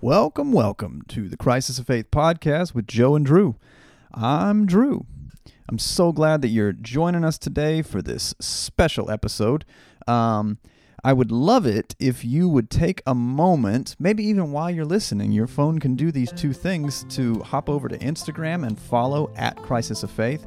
[0.00, 3.56] Welcome, welcome to the Crisis of Faith podcast with Joe and Drew.
[4.12, 5.06] I'm Drew.
[5.68, 9.64] I'm so glad that you're joining us today for this special episode.
[10.08, 10.58] Um,
[11.04, 15.30] I would love it if you would take a moment, maybe even while you're listening,
[15.30, 19.56] your phone can do these two things to hop over to Instagram and follow at
[19.56, 20.46] Crisis of Faith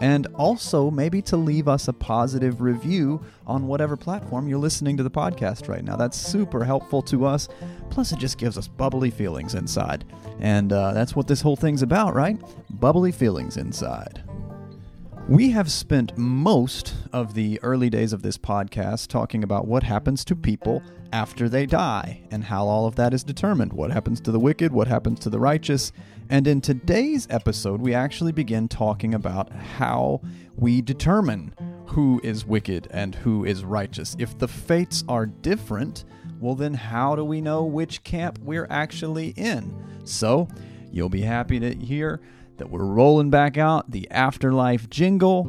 [0.00, 5.02] and also maybe to leave us a positive review on whatever platform you're listening to
[5.02, 5.96] the podcast right now.
[5.96, 7.48] That's super helpful to us.
[7.90, 10.04] Plus, it just gives us bubbly feelings inside.
[10.40, 12.38] And uh, that's what this whole thing's about, right?
[12.70, 14.22] Bubbly feelings inside.
[15.26, 20.22] We have spent most of the early days of this podcast talking about what happens
[20.26, 20.82] to people
[21.14, 23.72] after they die and how all of that is determined.
[23.72, 25.92] What happens to the wicked, what happens to the righteous.
[26.30, 30.20] And in today's episode, we actually begin talking about how
[30.56, 31.54] we determine
[31.86, 34.16] who is wicked and who is righteous.
[34.18, 36.04] If the fates are different,
[36.40, 39.74] well, then how do we know which camp we're actually in?
[40.04, 40.48] So,
[40.90, 42.20] you'll be happy to hear
[42.56, 45.44] that we're rolling back out the afterlife jingle.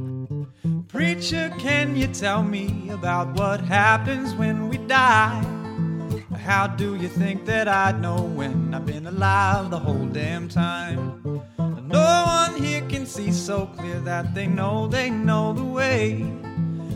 [0.88, 5.44] Preacher, can you tell me about what happens when we die?
[6.38, 11.22] How do you think that I'd know when I've been alive the whole damn time?
[11.88, 16.22] No one here can see so clear that they know they know the way.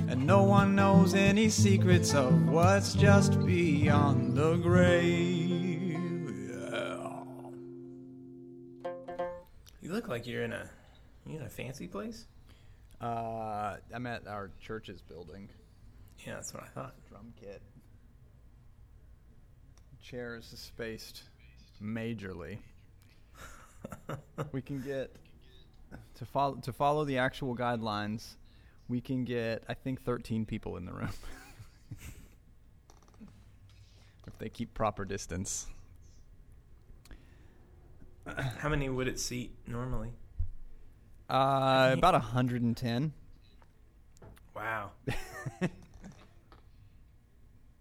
[0.09, 5.99] And no one knows any secrets of what's just beyond the grave.
[6.49, 7.13] Yeah.
[9.81, 10.69] You look like you're in a
[11.25, 12.25] you in a fancy place.
[12.99, 15.47] Uh, I'm at our church's building.
[16.25, 16.95] Yeah, that's what I thought.
[17.07, 17.61] Drum kit.
[20.09, 21.23] Chairs spaced
[21.83, 22.57] majorly.
[24.51, 25.15] we can get
[26.15, 28.35] to follow to follow the actual guidelines.
[28.87, 31.11] We can get I think 13 people in the room.
[34.25, 35.67] if they keep proper distance.
[38.57, 40.09] How many would it seat normally?
[41.29, 43.13] Uh, about 110.
[44.55, 44.89] Wow.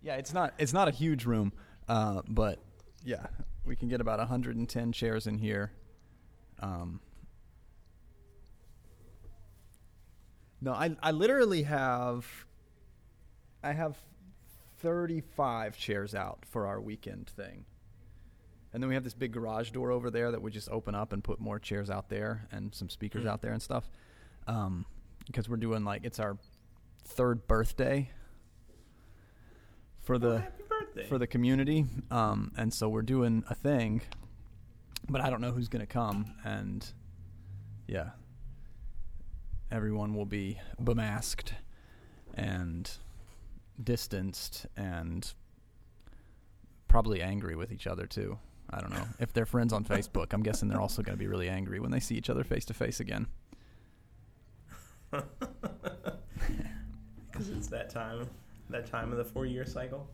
[0.01, 1.53] Yeah, it's not it's not a huge room,
[1.89, 2.59] uh, but
[3.05, 3.27] yeah,
[3.65, 5.73] we can get about 110 chairs in here.
[6.61, 7.01] Um,
[10.61, 12.27] no, I I literally have
[13.63, 13.97] I have
[14.79, 17.65] 35 chairs out for our weekend thing.
[18.73, 21.13] And then we have this big garage door over there that we just open up
[21.13, 23.29] and put more chairs out there and some speakers Mm.
[23.29, 23.89] out there and stuff.
[24.47, 24.85] Um,
[25.27, 26.37] because we're doing like it's our
[27.05, 28.11] third birthday
[30.01, 31.07] for the Oh, happy birthday.
[31.09, 34.03] for the community, um, and so we're doing a thing,
[35.09, 36.87] but I don't know who's gonna come, and
[37.87, 38.11] yeah,
[39.71, 41.53] everyone will be bemasked
[42.35, 42.91] and
[43.83, 45.33] distanced and
[46.89, 48.39] probably angry with each other too.
[48.71, 50.33] I don't know if they're friends on Facebook.
[50.33, 52.65] I'm guessing they're also going to be really angry when they see each other face
[52.67, 53.27] to face again.
[57.31, 58.29] Because it's that time,
[58.69, 60.09] that time of the four-year cycle.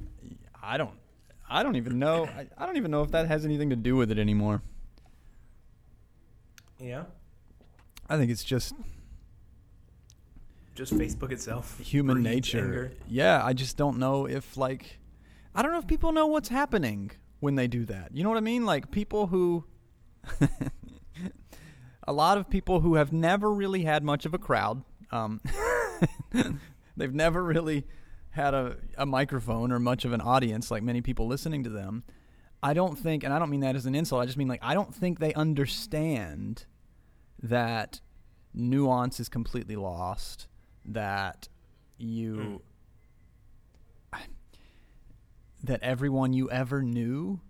[0.64, 0.91] I don't.
[1.48, 2.25] I don't even know.
[2.26, 4.62] I, I don't even know if that has anything to do with it anymore.
[6.80, 7.04] Yeah.
[8.08, 8.75] I think it's just
[10.75, 11.78] Just Facebook itself.
[11.78, 12.58] human breeds nature.
[12.64, 12.92] anger.
[13.08, 14.98] Yeah, I just don't know if like
[15.54, 17.10] I don't know if people know what's happening
[17.41, 18.10] when they do that.
[18.14, 18.64] You know what I mean?
[18.66, 19.64] Like people who
[22.06, 24.82] a lot of people who have never really had much of a crowd.
[25.10, 25.41] Um,
[26.96, 27.86] they've never really
[28.34, 32.02] had a, a microphone or much of an audience like many people listening to them.
[32.62, 34.60] I don't think, and I don't mean that as an insult, I just mean like,
[34.62, 36.64] I don't think they understand
[37.42, 38.00] that
[38.52, 40.48] nuance is completely lost,
[40.84, 41.48] that
[41.98, 42.60] you.
[45.62, 47.40] That everyone you ever knew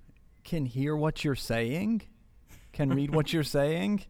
[0.44, 2.02] can hear what you're saying,
[2.72, 4.04] can read what you're saying,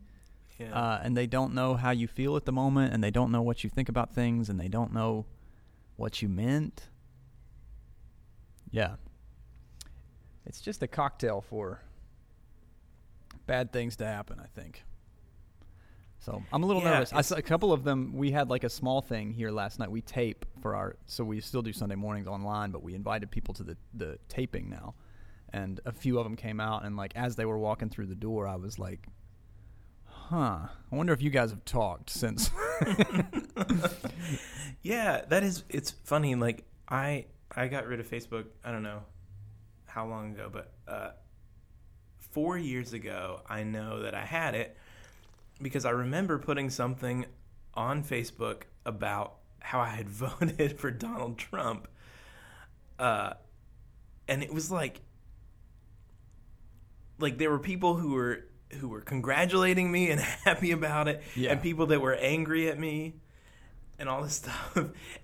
[0.58, 0.74] Yeah.
[0.78, 3.40] uh, and they don't know how you feel at the moment, and they don't know
[3.40, 5.24] what you think about things, and they don't know
[5.96, 6.88] what you meant.
[8.70, 8.96] Yeah.
[10.46, 11.80] It's just a cocktail for
[13.46, 14.84] bad things to happen, I think.
[16.18, 17.12] So I'm a little Yeah, nervous.
[17.12, 18.14] I saw a couple of them.
[18.14, 19.90] We had like a small thing here last night.
[19.90, 23.52] We tape for our, so we still do Sunday mornings online, but we invited people
[23.54, 24.94] to the the taping now,
[25.52, 28.14] and a few of them came out, and like as they were walking through the
[28.14, 29.06] door, I was like,
[30.28, 32.50] "Huh, I wonder if you guys have talked since."
[34.82, 35.64] yeah, that is.
[35.68, 36.34] It's funny.
[36.34, 38.46] Like I, I got rid of Facebook.
[38.64, 39.02] I don't know
[39.86, 41.10] how long ago, but uh,
[42.18, 44.76] four years ago, I know that I had it
[45.62, 47.26] because I remember putting something
[47.74, 51.88] on Facebook about how I had voted for Donald Trump.
[52.98, 53.34] Uh,
[54.28, 55.00] and it was like
[57.18, 58.46] like there were people who were
[58.80, 61.52] who were congratulating me and happy about it, Yeah.
[61.52, 63.14] and people that were angry at me
[63.98, 64.78] and all this stuff.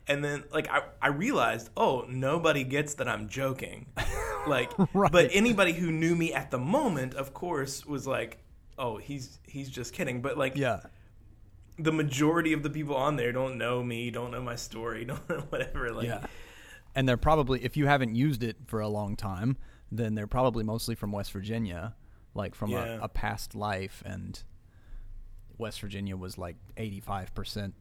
[0.06, 3.86] And then like I, I realized, oh, nobody gets that I'm joking.
[4.46, 5.12] Like Right.
[5.12, 8.38] but anybody who knew me at the moment, of course, was like,
[8.78, 10.22] oh, he's he's just kidding.
[10.22, 10.80] But like Yeah.
[11.78, 15.28] the majority of the people on there don't know me, don't know my story, don't
[15.28, 15.90] know whatever.
[15.92, 16.24] Like yeah.
[16.94, 19.58] And they're probably, if you haven't used it for a long time,
[19.92, 21.94] then they're probably mostly from West Virginia,
[22.34, 22.84] like from Yeah.
[22.84, 24.02] a, a past life.
[24.06, 24.42] And
[25.58, 27.72] West Virginia was like 85%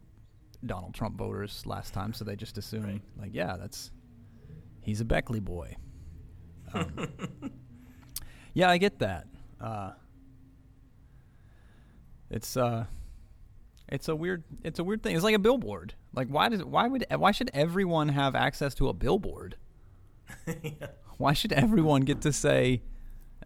[0.64, 2.12] Donald Trump voters last time.
[2.12, 3.02] So they just assume, Right.
[3.18, 3.90] like, yeah, that's,
[4.82, 5.76] he's a Beckley boy.
[6.74, 6.92] Um,
[8.54, 9.26] yeah, I get that.
[9.60, 9.92] Uh,
[12.30, 12.84] it's, uh,
[13.88, 15.16] it's a weird it's a weird thing.
[15.16, 15.94] It's like a billboard.
[16.14, 19.56] Like why does why would why should everyone have access to a billboard?
[20.46, 20.70] yeah.
[21.18, 22.82] Why should everyone get to say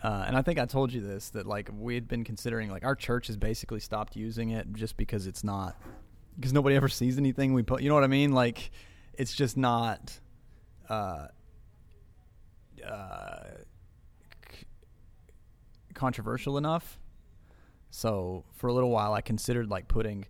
[0.04, 2.84] uh, and I think I told you this that like we had been considering like
[2.84, 5.76] our church has basically stopped using it just because it's not
[6.36, 7.80] because nobody ever sees anything we put.
[7.80, 8.32] You know what I mean?
[8.32, 8.70] Like
[9.14, 10.20] it's just not
[10.90, 11.28] uh,
[12.86, 13.44] uh,
[15.94, 16.98] controversial enough.
[17.90, 20.26] So for a little while, I considered like putting,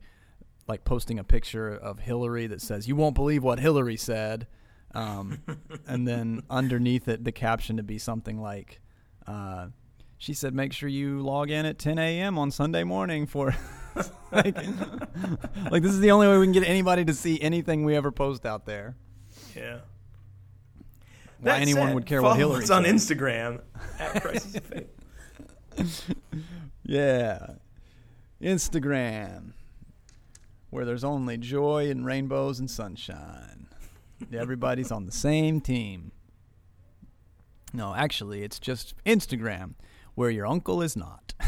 [0.68, 4.46] like posting a picture of Hillary that says "You won't believe what Hillary said,"
[4.94, 5.42] um,
[5.88, 8.80] and then underneath it, the caption to be something like,
[9.26, 9.68] uh,
[10.18, 12.38] "She said make sure you log in at 10 a.m.
[12.38, 13.54] on Sunday morning for."
[14.32, 14.56] like,
[15.70, 18.10] like this is the only way we can get anybody to see anything we ever
[18.10, 18.96] post out there.
[19.54, 19.78] Yeah.
[21.40, 22.94] Why That anyone said, would care what Hillary us on said.
[22.94, 23.60] Instagram
[23.98, 26.14] at Crisis of Faith.
[26.84, 27.46] Yeah.
[28.42, 29.52] Instagram,
[30.70, 33.68] where there's only joy and rainbows and sunshine.
[34.32, 36.12] Everybody's on the same team.
[37.74, 39.74] No, actually, it's just Instagram,
[40.14, 41.34] where your uncle is not.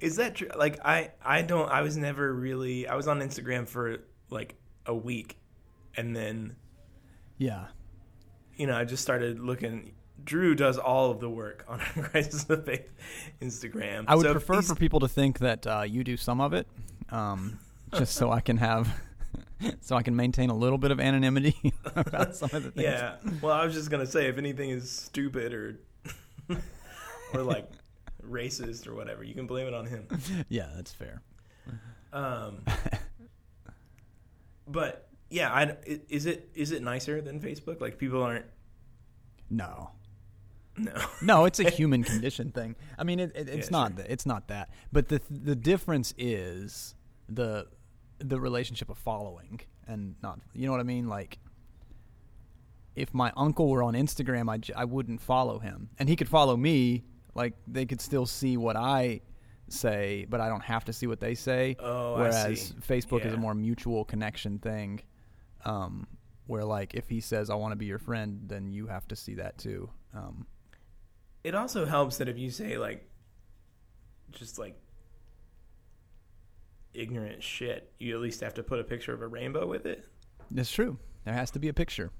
[0.00, 0.48] Is that true?
[0.56, 1.68] Like I, I don't.
[1.68, 2.86] I was never really.
[2.86, 3.98] I was on Instagram for
[4.30, 4.54] like
[4.86, 5.36] a week,
[5.96, 6.54] and then
[7.38, 7.66] yeah.
[8.56, 9.92] you know I just started looking.
[10.24, 12.92] Drew does all of the work on Crisis of Faith
[13.42, 14.04] Instagram.
[14.06, 16.68] I would So prefer for people to think that uh, you do some of it,
[17.10, 17.58] um,
[17.98, 18.88] just so I can have,
[19.80, 22.84] so I can maintain a little bit of anonymity about some of the things.
[22.84, 23.16] Yeah.
[23.40, 25.78] Well, I was just gonna say if anything is stupid or
[27.34, 27.70] or like
[28.22, 30.06] racist or whatever, you can blame it on him.
[30.48, 31.22] Yeah, that's fair.
[32.12, 32.62] Um,
[34.68, 35.76] but yeah, I,
[36.08, 37.80] is it is it nicer than Facebook?
[37.80, 38.46] Like people aren't.
[39.50, 39.90] No.
[40.78, 40.92] No.
[41.22, 42.76] No, it's a human condition thing.
[42.98, 43.96] I mean, it, it, it's Yeah, not sure.
[44.02, 44.10] that.
[44.12, 44.68] It's not that.
[44.92, 46.94] But the the difference is
[47.28, 47.66] the
[48.18, 50.40] the relationship of following and not.
[50.54, 51.08] You know what I mean?
[51.08, 51.38] Like,
[52.94, 56.28] if my uncle were on Instagram, I, j- I wouldn't follow him, and he could
[56.28, 57.04] follow me.
[57.34, 59.20] Like, they could still see what I
[59.68, 61.76] say, but I don't have to see what they say.
[61.80, 62.72] Oh, I Whereas.
[62.80, 65.00] Facebook is a more mutual connection thing.
[65.64, 66.06] Um,
[66.46, 69.16] where like if he says I want to be your friend, then you have to
[69.16, 69.90] see that too.
[70.14, 70.46] Um,
[71.42, 73.04] It also helps that if you say like,
[74.30, 74.78] just like
[76.96, 80.04] ignorant shit, you at least have to put a picture of a rainbow with it.
[80.50, 80.98] That's true.
[81.24, 82.10] There has to be a picture.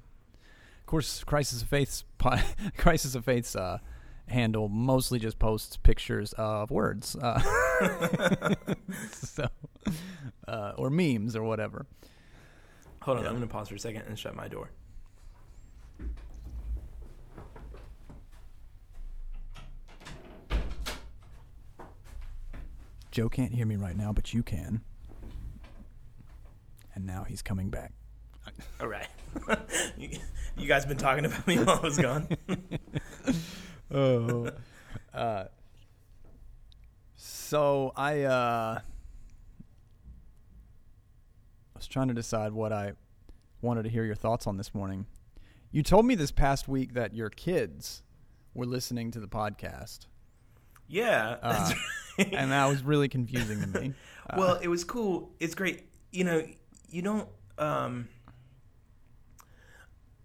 [0.81, 2.05] Of course, Crisis of Faith's
[2.77, 3.79] Crisis of Faith's uh,
[4.29, 7.41] handle mostly just posts pictures of words, uh,
[9.13, 9.47] so
[10.49, 11.87] uh, or memes or whatever.
[13.03, 13.31] Hold on, Yeah.
[13.31, 14.71] I'm gonna pause for a second and shut my door.
[23.17, 24.83] Joe can't hear me right now, but you can.
[26.95, 27.95] And now he's coming back.
[28.81, 29.09] All right.
[29.97, 30.11] you,
[30.59, 32.29] you guys been talking about me while I was gone.
[33.91, 34.51] oh.
[35.15, 35.45] Uh,
[37.17, 38.81] so I uh,
[41.75, 42.93] was trying to decide what I
[43.63, 45.07] wanted to hear your thoughts on this morning.
[45.71, 48.03] You told me this past week that your kids
[48.53, 50.05] were listening to the podcast,
[50.89, 51.37] yeah.
[51.43, 51.77] Uh, right.
[52.19, 53.95] And that was really confusing to me.
[54.29, 55.31] Uh, well, it was cool.
[55.41, 55.85] It's great.
[56.13, 56.47] You know,
[56.91, 57.29] you don't.
[57.59, 58.09] Um,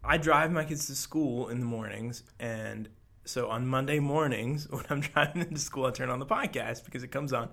[0.03, 2.89] I drive my kids to school in the mornings, and
[3.25, 6.85] so on Monday mornings when I'm driving them to school, I turn on the podcast
[6.85, 7.49] because it comes on.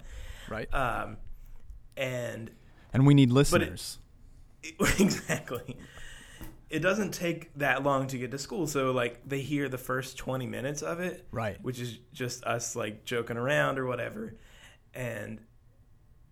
[0.48, 1.18] right, Um,
[1.96, 2.50] and
[2.92, 3.98] and we need it- listeners.
[4.98, 5.76] exactly.
[6.70, 10.18] It doesn't take that long to get to school, so like they hear the first
[10.18, 11.56] twenty minutes of it, right.
[11.62, 14.34] which is just us like joking around or whatever.
[14.94, 15.40] And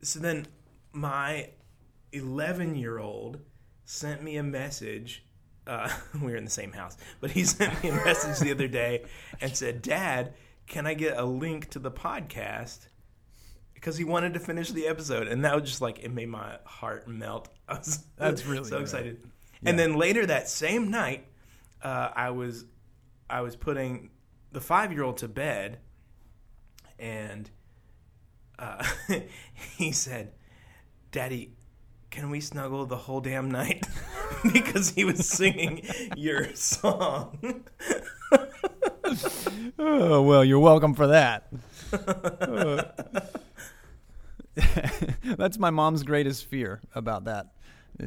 [0.02, 0.46] so then
[0.92, 1.50] my
[2.12, 3.38] 11 year old
[3.84, 5.26] sent me a message
[5.66, 8.68] uh, we were in the same house, but he sent me a message the other
[8.68, 9.04] day
[9.40, 10.34] and said, "Dad,
[10.66, 12.86] can I get a link to the podcast?"
[13.74, 16.58] Because he wanted to finish the episode, and that was just like it made my
[16.64, 17.48] heart melt.
[17.68, 19.22] I was That's really so excited.
[19.64, 21.26] And then later that same night,
[21.82, 22.64] uh, I was
[23.28, 24.10] I was putting
[24.52, 25.78] the five year old to bed,
[26.98, 27.50] and
[28.58, 28.84] uh,
[29.54, 30.32] he said,
[31.10, 31.52] "Daddy,
[32.10, 33.86] can we snuggle the whole damn night?"
[34.52, 35.82] because he was singing
[36.16, 37.64] your song.
[39.78, 41.48] Oh, well, you're welcome for that.
[41.92, 42.82] Uh,
[45.36, 47.46] That's my mom's greatest fear about that.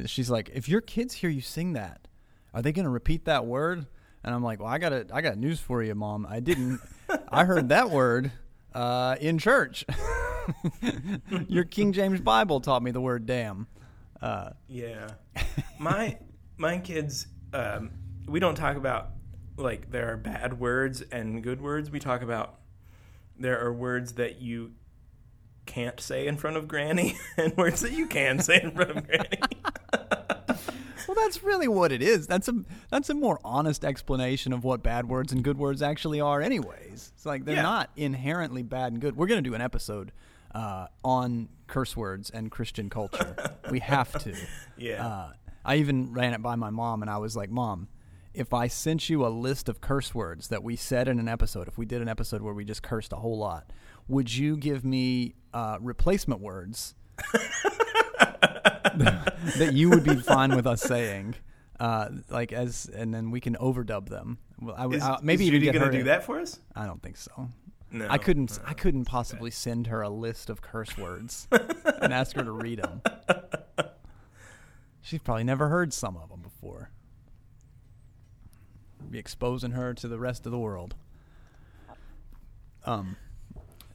[0.06, 2.08] She's like, if your kids hear you sing that,
[2.54, 3.86] are they going to repeat that word?
[4.22, 6.26] And I'm like, well, I got a, I got news for you, mom.
[6.28, 6.80] I didn't.
[7.28, 8.30] I heard that word
[8.74, 9.84] uh, in church.
[11.48, 13.66] your King James Bible taught me the word damn.
[14.20, 15.12] Uh, Yeah,
[15.78, 16.18] my
[16.56, 17.26] my kids.
[17.52, 17.90] Um,
[18.28, 19.10] we don't talk about
[19.56, 21.90] like there are bad words and good words.
[21.90, 22.56] We talk about
[23.38, 24.72] there are words that you
[25.66, 29.06] can't say in front of Granny and words that you can say in front of
[29.06, 29.38] Granny.
[31.10, 32.28] Well, that's really what it is.
[32.28, 32.54] That's a
[32.88, 36.40] that's a more honest explanation of what bad words and good words actually are.
[36.40, 37.62] Anyways, it's like they're Yeah.
[37.62, 39.16] not inherently bad and good.
[39.16, 40.12] We're gonna do an episode
[40.54, 43.34] uh, on curse words and Christian culture.
[43.72, 44.36] we have to.
[44.78, 45.04] Yeah.
[45.04, 45.32] Uh,
[45.64, 47.88] I even ran it by my mom, and I was like, "Mom,
[48.32, 51.66] if I sent you a list of curse words that we said in an episode,
[51.66, 53.68] if we did an episode where we just cursed a whole lot,
[54.06, 56.94] would you give me uh, replacement words
[59.58, 61.34] that you would be fine with us saying,
[61.78, 64.38] uh, like as, and then we can overdub them.
[64.60, 66.58] Well, I, would- Is, uh, maybe is Judy gonna do that for us?
[66.76, 67.48] I don't think so.
[67.92, 68.56] No, I couldn't.
[68.58, 71.48] no, I couldn't possibly send her a list of curse words
[72.00, 73.02] and ask her to read them.
[75.00, 76.90] She's probably never heard some of them before.
[79.10, 80.94] Be exposing her to the rest of the world.
[82.84, 83.16] Um.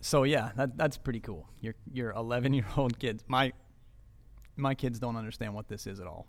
[0.01, 1.47] So yeah, that that's pretty cool.
[1.61, 3.23] Your your 11 year old kids.
[3.27, 3.53] My
[4.55, 6.27] my kids don't understand what this is at all.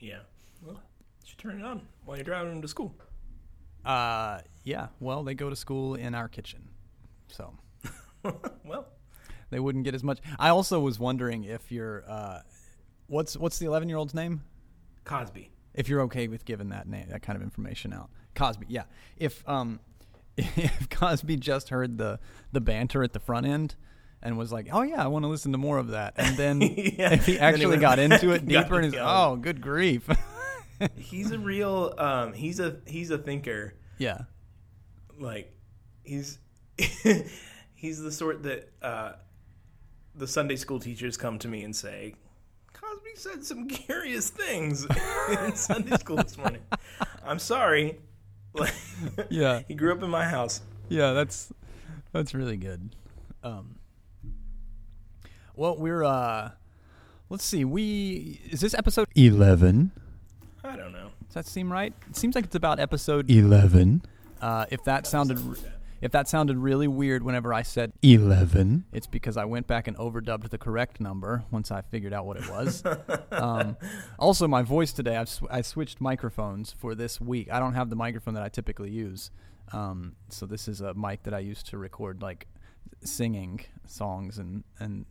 [0.00, 0.20] Yeah.
[0.62, 2.94] Well, you should turn it on while you're driving them to school.
[3.84, 4.88] Uh, yeah.
[5.00, 6.68] Well, they go to school in our kitchen,
[7.28, 7.54] so.
[8.64, 8.86] well,
[9.50, 10.18] they wouldn't get as much.
[10.38, 12.40] I also was wondering if you're, uh,
[13.06, 14.42] what's what's the eleven year old's name?
[15.04, 15.50] Cosby.
[15.74, 18.10] If you're okay with giving that name, that kind of information out.
[18.34, 18.84] Cosby, yeah.
[19.16, 19.80] If um,
[20.36, 22.18] if Cosby just heard the
[22.52, 23.74] the banter at the front end
[24.22, 26.60] and was like, oh yeah, I want to listen to more of that, and then
[26.60, 27.12] Yeah.
[27.12, 30.08] if he actually got into it deeper, and he's oh, good grief,
[30.96, 31.94] He's a real.
[31.98, 33.74] Um, he's a he's a thinker.
[33.98, 34.22] yeah,
[35.18, 35.52] like
[36.02, 36.38] he's
[37.74, 39.12] he's the sort that uh,
[40.14, 42.14] the Sunday school teachers come to me and say,
[42.72, 44.84] Cosby said some curious things
[45.30, 46.62] in Sunday school this morning.
[47.24, 48.00] I'm sorry.
[49.30, 49.60] Yeah.
[49.68, 50.60] he grew up in my house.
[50.88, 51.12] yeah.
[51.12, 51.52] That's
[52.12, 52.94] that's really good.
[53.44, 53.76] Um,
[55.56, 56.50] well, we're uh,
[57.28, 57.64] let's see.
[57.64, 59.92] We is this episode eleven?
[60.64, 61.10] I don't know.
[61.26, 61.94] Does that seem right?
[62.10, 64.02] It seems like it's about episode Eleven.
[64.40, 65.38] Uh, if that sounded
[66.02, 68.84] if that sounded really weird whenever I said Eleven.
[68.92, 72.36] it's because I went back and overdubbed the correct number once I figured out what
[72.36, 72.82] it was.
[73.32, 73.76] um,
[74.18, 77.50] also, my voice today, I've sw- I switched microphones for this week.
[77.50, 79.30] I don't have the microphone that I typically use,
[79.72, 82.46] um, so this is a mic that I use to record like
[83.04, 85.06] singing songs and and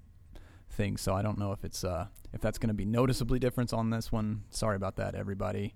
[0.71, 1.01] things.
[1.01, 3.89] So I don't know if it's uh, if that's going to be noticeably different on
[3.89, 4.43] this one.
[4.49, 5.75] Sorry about that, everybody.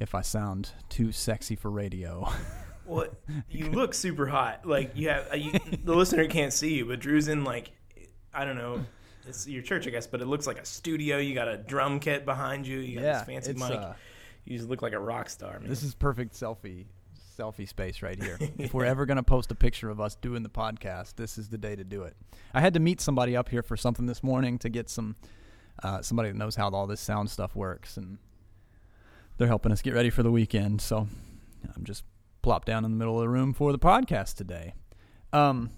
[0.00, 2.28] If I sound too sexy for radio.
[2.86, 3.06] Well,
[3.48, 4.66] you look super hot.
[4.66, 5.52] Like you have uh, you,
[5.84, 7.72] the listener can't see you, but Drew's in like
[8.34, 8.84] I don't know.
[9.26, 11.16] It's your church, I guess, but it looks like a studio.
[11.16, 12.80] You got a drum kit behind you.
[12.80, 13.70] You got Yeah, this fancy mic.
[13.80, 13.94] uh,
[14.44, 15.70] you just look like a rock star, man.
[15.70, 16.84] This is perfect selfie
[17.36, 18.38] selfie space right here.
[18.58, 21.48] If we're ever going to post a picture of us doing the podcast, this is
[21.48, 22.16] the day to do it.
[22.52, 25.16] I had to meet somebody up here for something this morning to get some
[25.82, 28.18] uh, somebody that knows how all this sound stuff works, and
[29.38, 30.80] they're helping us get ready for the weekend.
[30.80, 31.08] So
[31.74, 32.04] I'm just
[32.42, 34.74] plopped down in the middle of the room for the podcast today.
[35.32, 35.70] Um,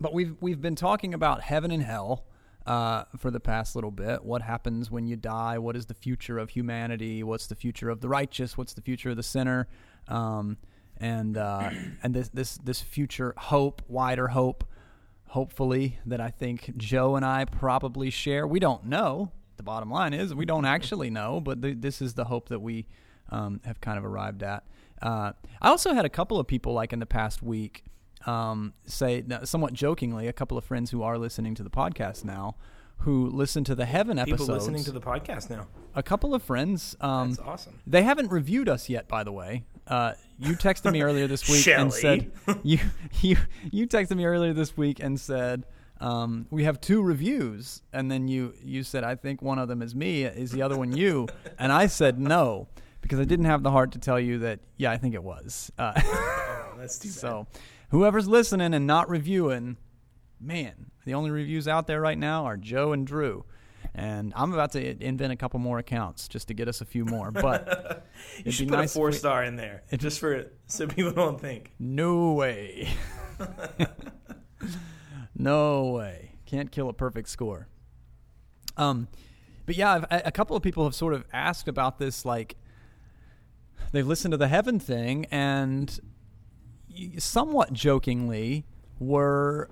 [0.00, 2.24] but we've we've been talking about heaven and hell
[2.66, 4.24] uh, for the past little bit.
[4.24, 5.58] What happens when you die?
[5.58, 7.22] What is the future of humanity?
[7.22, 8.56] What's the future of the righteous?
[8.56, 9.68] What's the future of the sinner?
[10.08, 10.56] Um,
[10.98, 11.70] and uh,
[12.02, 14.64] and this this this future hope, wider hope,
[15.26, 18.46] hopefully that I think Joe and I probably share.
[18.46, 19.32] We don't know.
[19.56, 22.60] The bottom line is we don't actually know, but th- this is the hope that
[22.60, 22.86] we
[23.30, 24.64] um, have kind of arrived at.
[25.00, 27.84] Uh, I also had a couple of people like in the past week
[28.26, 32.54] um, say, somewhat jokingly, a couple of friends who are listening to the podcast now,
[32.98, 34.48] who listen to the heaven People episodes.
[34.68, 35.66] listening to the podcast now.
[35.94, 36.94] a couple of friends.
[37.00, 37.80] Um, That's awesome.
[37.86, 39.64] They haven't reviewed us yet, by the way.
[39.86, 42.30] Uh, you texted me earlier this week and said
[42.62, 42.78] you
[43.20, 43.36] you
[43.70, 45.64] you texted me earlier this week and said
[46.00, 49.82] um, we have two reviews, and then you you said I think one of them
[49.82, 52.68] is me, is the other one you, and I said no
[53.00, 55.70] because I didn't have the heart to tell you that yeah I think it was.
[55.78, 57.14] Uh, Oh, that's too bad.
[57.14, 57.46] so
[57.90, 59.76] whoever's listening and not reviewing,
[60.40, 63.44] man, the only reviews out there right now are Joe and Drew.
[63.94, 67.04] And I'm about to invent a couple more accounts just to get us a few
[67.04, 67.30] more.
[67.42, 68.06] But
[68.44, 71.40] you should put nice a four we- star in there just for so people don't
[71.40, 71.72] think.
[71.78, 72.88] No way.
[75.36, 76.32] no way.
[76.46, 77.68] Can't kill a perfect score.
[78.76, 79.08] Um,
[79.66, 82.24] but yeah, I've, a a couple of people have sort of asked about this.
[82.24, 82.56] Like,
[83.92, 85.98] they've listened to the heaven thing, and
[87.18, 88.64] somewhat jokingly
[88.98, 89.68] were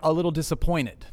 [0.00, 1.06] a little disappointed.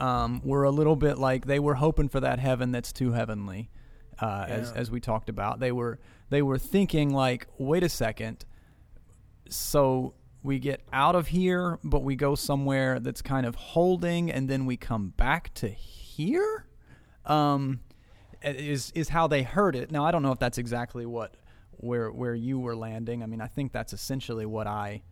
[0.00, 3.70] Um, were a little bit like they were hoping for that heaven that's too heavenly,
[4.18, 5.60] uh, as as we talked about.
[5.60, 5.98] They were
[6.30, 8.44] they were thinking like, wait a second,
[9.50, 14.48] so we get out of here, but we go somewhere that's kind of holding, and
[14.48, 16.64] then we come back to here.
[17.26, 17.80] Um,
[18.42, 19.90] is is how they heard it.
[19.90, 21.34] Now I don't know if that's exactly what
[21.72, 23.22] where where you were landing.
[23.22, 25.02] I mean, I think that's essentially what I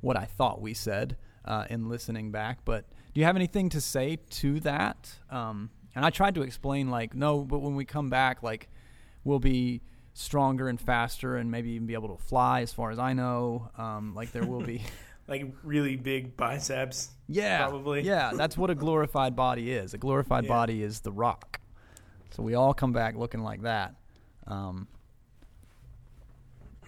[0.00, 2.64] what I thought we said uh, in listening back.
[2.64, 5.10] But do you have anything to say to that?
[5.30, 8.68] Um, and I tried to explain like, no, but when we come back, like,
[9.24, 9.82] we'll be
[10.14, 12.60] stronger and faster, and maybe even be able to fly.
[12.62, 14.82] As far as I know, um, like there will be.
[15.28, 17.10] Like really big biceps.
[17.28, 18.02] Yeah, Probably.
[18.02, 19.94] Yeah, that's what a glorified body is.
[19.94, 20.48] A glorified Yeah.
[20.48, 21.60] body is the rock.
[22.32, 23.94] So we all come back looking like that.
[24.48, 24.88] Um,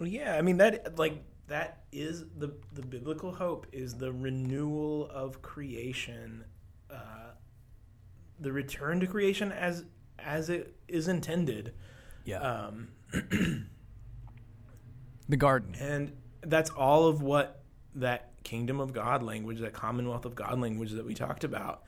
[0.00, 5.08] Well, yeah, I mean that like that is the the biblical hope is the renewal
[5.10, 6.44] of creation,
[6.90, 7.32] uh,
[8.40, 9.84] the return to creation as
[10.18, 11.74] as it is intended,
[12.24, 12.88] yeah, um,
[15.28, 15.74] the garden.
[15.78, 17.62] and that's all of what
[17.94, 21.82] that kingdom of God language, that commonwealth of God language that we talked about.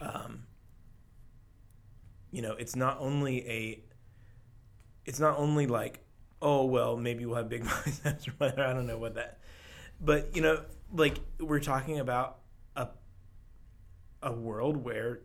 [0.00, 0.44] Um,
[2.30, 3.80] you know, it's not only a,
[5.06, 6.00] it's not only like,
[6.42, 8.64] oh well, maybe we'll have big biceps or whatever.
[8.64, 9.38] I don't know what that,
[10.00, 12.38] but you know, like we're talking about
[12.76, 12.88] a,
[14.22, 15.20] a world where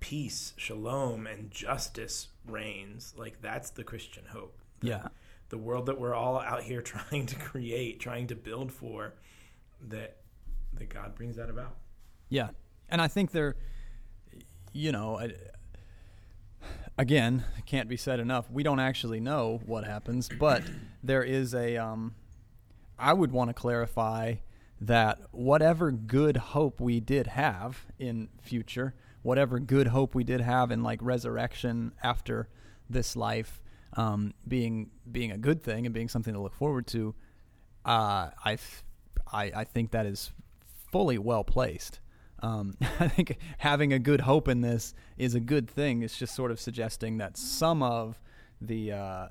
[0.00, 3.14] peace, shalom, and justice reigns.
[3.16, 5.08] Like that's the Christian hope Yeah,
[5.48, 9.14] the world that we're all out here trying to create, trying to build for,
[9.88, 10.16] that
[10.74, 11.76] that God brings that about.
[12.28, 12.48] yeah,
[12.88, 13.56] and I think there,
[14.72, 15.32] you know, I,
[16.98, 18.50] again, it can't be said enough.
[18.50, 20.62] We don't actually know what happens, but
[21.02, 21.76] there is a.
[21.76, 22.14] Um,
[22.98, 24.36] I would want to clarify
[24.80, 30.70] that whatever good hope we did have in future, whatever good hope we did have
[30.70, 32.48] in like resurrection after
[32.90, 33.62] this life,
[33.94, 37.14] um, being being a good thing and being something to look forward to,
[37.84, 38.58] uh, I,
[39.32, 40.32] I I think that is
[40.90, 42.00] fully well placed.
[42.42, 46.02] Um, I think having a good hope in this is a good thing.
[46.02, 48.20] It's just sort of suggesting that some of
[48.60, 49.26] the uh,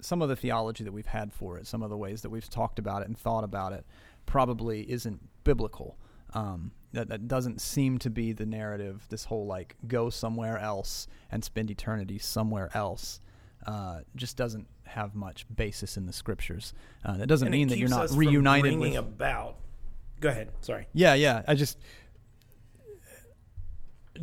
[0.00, 2.48] some of the theology that we've had for it, some of the ways that we've
[2.48, 3.84] talked about it and thought about it,
[4.26, 5.98] probably isn't biblical.
[6.34, 9.06] Um, that, that doesn't seem to be the narrative.
[9.08, 13.20] This whole like go somewhere else and spend eternity somewhere else
[13.66, 16.74] uh, just doesn't have much basis in the scriptures.
[17.04, 18.96] Uh, that doesn't And mean that you're not reunited with.
[18.96, 19.56] about.
[20.20, 20.50] Go ahead.
[20.60, 20.86] Sorry.
[20.92, 21.42] Yeah, yeah.
[21.48, 21.78] I just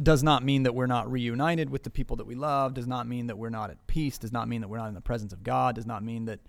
[0.02, 2.74] does not mean that we're not reunited with the people that we love.
[2.74, 4.18] Does not mean that we're not at peace.
[4.18, 5.76] Does not mean that we're not in the presence of God.
[5.76, 6.40] Does not mean that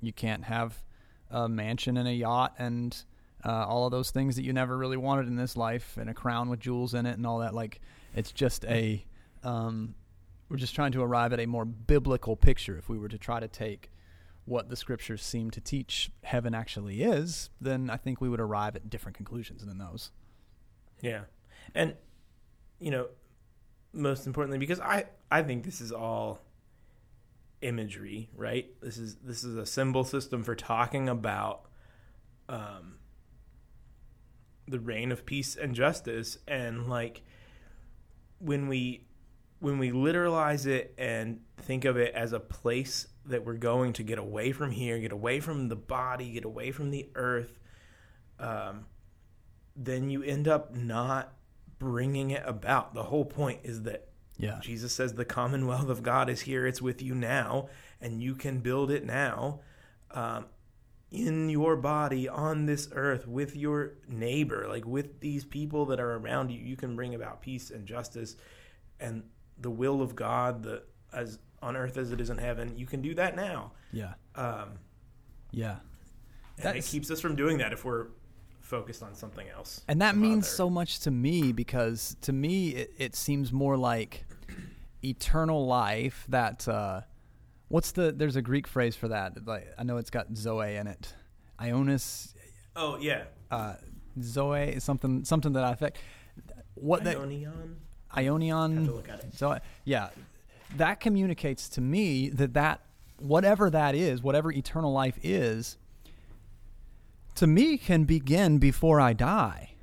[0.00, 0.84] you can't have
[1.30, 3.04] a mansion and a yacht and
[3.44, 6.14] uh, all of those things that you never really wanted in this life and a
[6.14, 7.54] crown with jewels in it and all that.
[7.54, 7.80] Like
[8.14, 9.04] it's just a
[9.42, 9.94] um,
[10.48, 12.76] we're just trying to arrive at a more biblical picture.
[12.76, 13.90] If we were to try to take
[14.44, 18.76] what the scriptures seem to teach heaven actually is, then I think we would arrive
[18.76, 20.10] at different conclusions than those.
[21.00, 21.22] Yeah,
[21.74, 21.94] and
[22.82, 23.06] you know,
[23.92, 26.40] most importantly, because I I think this is all
[27.60, 28.66] imagery, right?
[28.82, 31.68] This is this is a symbol system for talking about
[32.48, 32.96] um,
[34.66, 37.22] the reign of peace and justice, and like
[38.40, 39.06] when we
[39.60, 44.02] when we literalize it and think of it as a place that we're going to
[44.02, 47.60] get away from here, get away from the body, get away from the earth,
[48.40, 48.86] um,
[49.76, 51.32] then you end up not
[51.86, 52.94] bringing it about.
[52.94, 54.60] The whole point is that Yeah.
[54.62, 57.68] Jesus says the commonwealth of God is here, it's with you now,
[58.00, 59.60] and you can build it now.
[60.12, 60.46] Um,
[61.10, 66.14] in your body on this earth with your neighbor, like with these people that are
[66.16, 68.36] around you, you can bring about peace and justice
[69.00, 69.24] and
[69.58, 72.76] the will of God, the as on earth as it is in heaven.
[72.76, 73.72] You can do that now.
[73.92, 74.14] Yeah.
[74.36, 74.78] Um,
[75.50, 75.76] Yeah.
[76.62, 78.06] and it keeps us from doing that if we're
[78.72, 79.84] focused on something else.
[79.86, 80.56] And that means other.
[80.56, 84.24] so much to me because to me it, it seems more like
[85.04, 87.02] eternal life that uh
[87.68, 89.46] what's the there's a Greek phrase for that.
[89.46, 91.12] Like I know it's got zoe in it.
[91.60, 92.32] Aionios
[92.74, 93.74] Oh yeah, uh
[94.22, 95.96] zoe is something something that I think
[96.74, 97.74] what that Aionion.
[98.16, 99.34] Aionion Have to look at it.
[99.34, 100.08] So yeah,
[100.78, 102.80] that communicates to me that that
[103.18, 105.76] whatever that is, whatever eternal life is,
[107.36, 109.74] to me can begin before I die.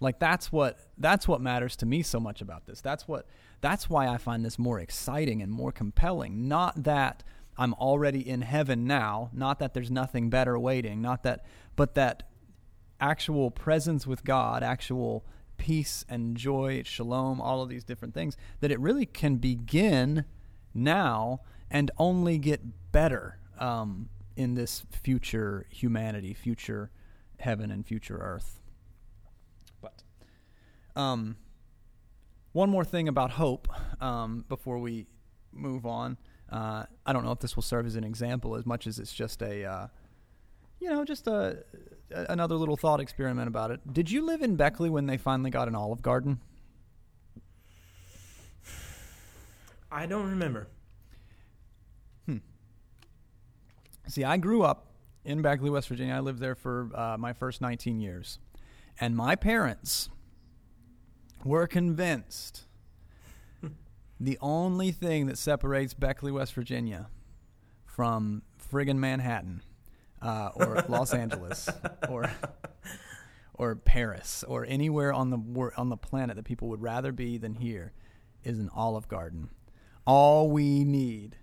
[0.00, 2.80] Like that's what that's what matters to me so much about this.
[2.80, 3.26] That's what
[3.60, 6.48] that's why I find this more exciting and more compelling.
[6.48, 7.22] Not that
[7.56, 11.44] I'm already in heaven now, not that there's nothing better waiting, not that
[11.76, 12.24] but that
[13.00, 15.24] actual presence with God, actual
[15.56, 20.24] peace and joy, shalom, all of these different things, that it really can begin
[20.74, 21.40] now
[21.70, 26.90] and only get better um, in this future humanity, future
[27.38, 28.60] heaven, and future earth.
[29.80, 30.02] But
[30.94, 31.36] um,
[32.52, 33.68] one more thing about hope
[34.00, 35.06] um, before we
[35.52, 36.18] move on.
[36.50, 39.12] Uh, I don't know if this will serve as an example as much as it's
[39.12, 39.86] just a, uh,
[40.80, 41.64] you know, just a,
[42.12, 43.80] a another little thought experiment about it.
[43.92, 46.40] Did you live in Beckley when they finally got an Olive Garden?
[49.90, 50.68] I don't remember.
[54.08, 54.86] See, I grew up
[55.24, 56.14] in Beckley, West Virginia.
[56.14, 58.38] I lived there for uh, my first 19 years.
[59.00, 60.08] And my parents
[61.44, 62.64] were convinced
[64.20, 67.08] the only thing that separates Beckley, West Virginia
[67.84, 68.42] from
[68.72, 69.62] friggin' Manhattan
[70.22, 71.68] uh, or Los Angeles
[72.08, 72.30] or
[73.54, 77.38] or Paris or anywhere on the wor- on the planet that people would rather be
[77.38, 77.92] than here
[78.44, 79.48] is an Olive Garden.
[80.06, 81.36] All we need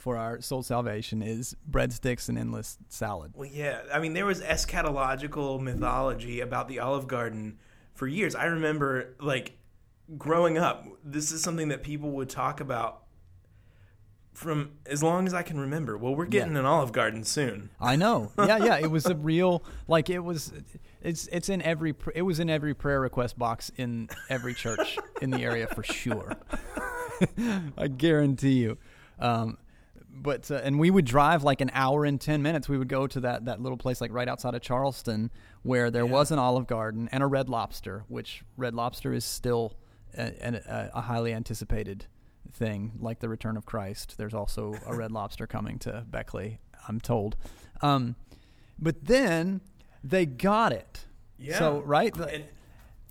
[0.00, 3.32] for our soul salvation is breadsticks and endless salad.
[3.36, 3.82] Well, yeah.
[3.92, 7.58] I mean, there was eschatological mythology about the Olive Garden
[7.92, 8.34] for years.
[8.34, 9.58] I remember, like,
[10.16, 13.02] growing up, this is something that people would talk about
[14.32, 15.98] from as long as I can remember.
[15.98, 17.68] Well, we're getting an Olive Garden soon.
[17.78, 18.32] I know.
[18.38, 18.78] Yeah, yeah.
[18.78, 20.50] It was a real like it was.
[21.02, 21.94] It's it's in every.
[22.14, 26.38] It was in every prayer request box in every church in the area for sure.
[27.76, 28.78] I guarantee you.
[29.18, 29.58] Um,
[30.12, 32.68] but uh, and we would drive like an hour and ten minutes.
[32.68, 35.30] We would go to that that little place like right outside of Charleston
[35.62, 36.10] where there Yeah.
[36.12, 39.76] was an Olive Garden and a Red Lobster, which Red Lobster is still
[40.16, 42.06] a, a, a highly anticipated
[42.52, 44.16] thing, like the return of Christ.
[44.18, 47.36] There's also a Red Lobster coming to Beckley, I'm told.
[47.82, 48.16] Um,
[48.78, 49.60] but then
[50.02, 51.04] they got it.
[51.38, 51.58] Yeah.
[51.58, 52.44] So right, And,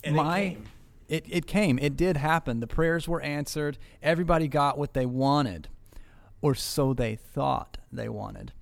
[0.04, 0.66] and my it came.
[1.08, 1.78] it it came.
[1.78, 2.60] It did happen.
[2.60, 3.78] The prayers were answered.
[4.02, 5.68] Everybody got what they wanted,
[6.42, 8.52] or so they thought they wanted.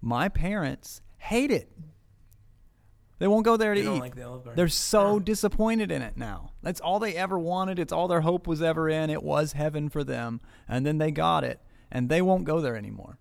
[0.00, 1.70] My parents hate it.
[3.18, 4.00] They won't go there to They don't eat.
[4.00, 4.52] like the.
[4.54, 5.18] They're so Huh.
[5.20, 6.52] disappointed in it now.
[6.62, 7.78] That's all they ever wanted.
[7.78, 9.08] It's all their hope was ever in.
[9.08, 10.40] It was heaven for them.
[10.68, 11.60] And then they got it,
[11.90, 13.18] and they won't go there anymore.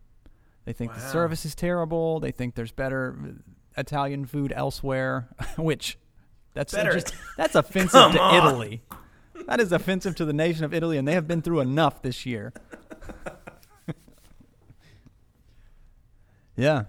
[0.66, 2.20] They think the service is terrible.
[2.20, 3.30] They think there's better uh,
[3.80, 5.98] Italian food elsewhere, which
[6.54, 8.36] that's just that's offensive to on.
[8.36, 8.82] Italy.
[9.48, 12.26] That is offensive to the nation of Italy, and they have been through enough this
[12.26, 12.52] year.
[16.56, 16.86] Yeah.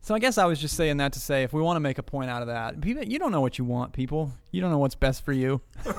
[0.00, 1.98] So I guess I was just saying that to say if we want to make
[1.98, 4.32] a point out of that, people, you don't know what you want, people.
[4.50, 5.60] You don't know what's best for you.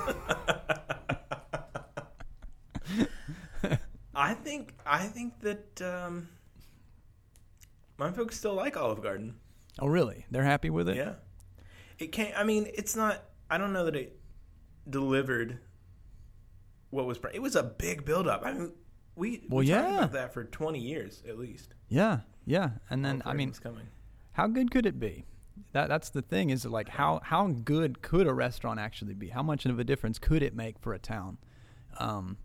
[4.16, 6.30] I think I think that um,
[7.98, 9.36] my folks still like Olive Garden.
[9.80, 10.26] Oh, really?
[10.30, 10.98] They're happy with it?
[10.98, 11.14] Yeah,
[11.98, 12.38] it can't.
[12.38, 13.24] I mean, it's not.
[13.50, 14.20] I don't know that it
[14.90, 15.60] delivered
[16.90, 17.20] what was.
[17.34, 18.46] It was a big buildup.
[18.46, 18.74] I mean,
[19.16, 19.98] we Well, we talked yeah.
[19.98, 21.74] about that for twenty years at least.
[21.94, 22.72] Yeah, yeah.
[22.90, 23.54] And then I mean,
[24.34, 25.26] how good could it be?
[25.74, 29.30] That that's the thing is like how how good could a restaurant actually be?
[29.30, 31.38] How much of a difference could it make for a town?
[32.00, 32.38] Um,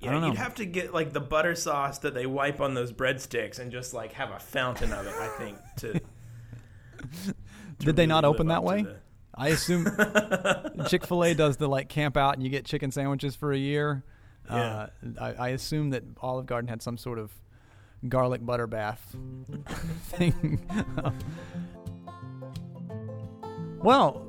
[0.00, 0.28] I Yeah, don't know.
[0.28, 3.70] you'd have to get like the butter sauce that they wipe on those breadsticks and
[3.70, 5.14] just like have a fountain of it.
[5.14, 5.92] I think to.
[7.02, 7.34] to
[7.78, 8.82] Did they not open that way?
[8.84, 8.96] the-
[9.34, 9.84] I assume
[10.88, 13.58] Chick Fil A does the like camp out and you get chicken sandwiches for a
[13.58, 14.02] year.
[14.48, 14.86] Uh,
[15.20, 17.30] I, I assume that Olive Garden had some sort of
[18.06, 19.16] garlic butter bath
[20.02, 20.60] thing.
[23.82, 24.28] well,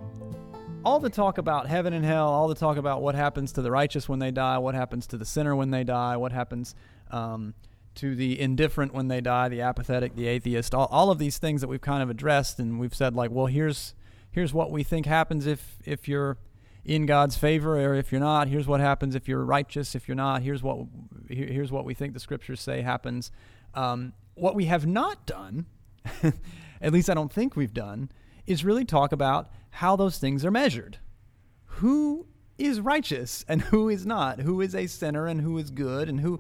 [0.83, 3.71] all the talk about heaven and hell, all the talk about what happens to the
[3.71, 6.73] righteous when they die, what happens to the sinner when they die, what happens
[7.11, 7.53] um,
[7.95, 11.61] to the indifferent when they die, the apathetic, the atheist, all, all of these things
[11.61, 13.93] that we've kind of addressed, and we've said like, well, here's
[14.31, 16.37] here's what we think happens if if you're
[16.85, 18.47] in God's favor or if you're not.
[18.47, 19.95] Here's what happens if you're righteous.
[19.95, 20.87] If you're not, here's what
[21.29, 23.31] here, here's what we think the scriptures say happens.
[23.73, 25.65] Um, what we have not done,
[26.81, 28.11] at least I don't think we've done,
[28.45, 30.97] is really talk about how those things are measured.
[31.65, 32.27] Who
[32.57, 34.39] is righteous and who is not?
[34.39, 36.09] Who is a sinner and who is good?
[36.09, 36.39] And who?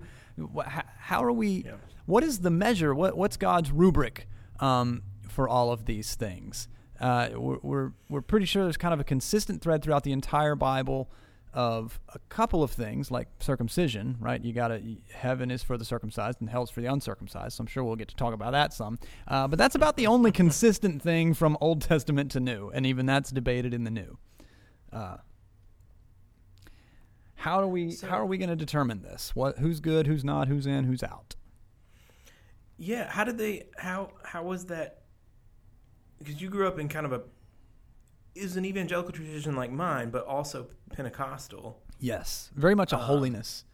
[0.65, 1.63] How are we?
[1.65, 1.73] Yeah.
[2.05, 2.93] What is the measure?
[2.93, 4.27] What What's God's rubric
[4.59, 6.67] um, for all of these things?
[6.99, 10.55] Uh, we're, we're we're pretty sure there's kind of a consistent thread throughout the entire
[10.55, 11.09] Bible
[11.53, 14.43] of a couple of things like circumcision, right?
[14.43, 14.81] You got to
[15.13, 17.57] heaven is for the circumcised and hell's for the uncircumcised.
[17.57, 18.99] So I'm sure we'll get to talk about that some.
[19.27, 23.05] Uh, but that's about the only consistent thing from Old Testament to New, and even
[23.05, 24.17] that's debated in the New.
[24.93, 25.17] Uh,
[27.35, 29.35] how do we So- how are we going to determine this?
[29.35, 31.35] What who's good, who's not, who's in, who's out?
[32.77, 33.67] Yeah, how did they?
[33.77, 35.01] How how was that?
[36.19, 37.21] Because you grew up in kind of a
[38.35, 41.81] is an evangelical tradition like mine, but also Pentecostal.
[41.99, 43.65] Yes, very much a Uh, holiness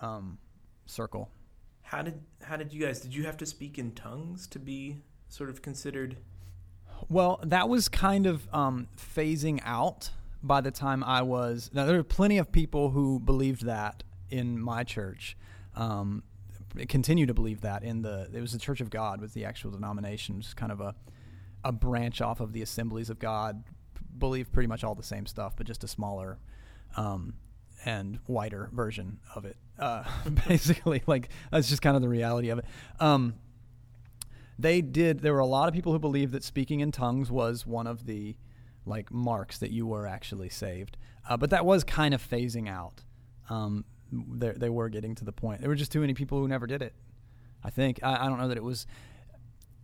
[0.00, 0.38] um,
[0.86, 1.30] circle.
[1.82, 3.00] How did how did you guys?
[3.00, 6.16] Did you have to speak in tongues to be sort of considered?
[7.08, 10.10] Well, that was kind of um, phasing out
[10.42, 11.70] by the time I was.
[11.72, 15.36] Now, there were plenty of people who believed that in my church.
[15.74, 16.22] Um,
[16.88, 18.28] continue to believe that in the.
[18.32, 20.94] It was the Church of God was the actual denomination, is kind of a
[21.64, 23.64] a branch off of the Assemblies of God.
[24.18, 26.38] Believe pretty much all the same stuff, but just a smaller
[26.96, 27.34] um,
[27.84, 29.56] and wider version of it.
[29.78, 30.04] Uh,
[30.48, 32.64] basically, like that's just kind of the reality of it.
[32.98, 33.34] Um,
[34.60, 37.66] they did there were a lot of people who believed that speaking in tongues was
[37.66, 38.36] one of the
[38.84, 40.96] like marks that you were actually saved
[41.28, 43.02] uh, but that was kind of phasing out
[43.48, 46.66] um, they, were getting to the point there were just too many people who never
[46.66, 46.94] did it
[47.64, 48.86] i think i, I don't know that it was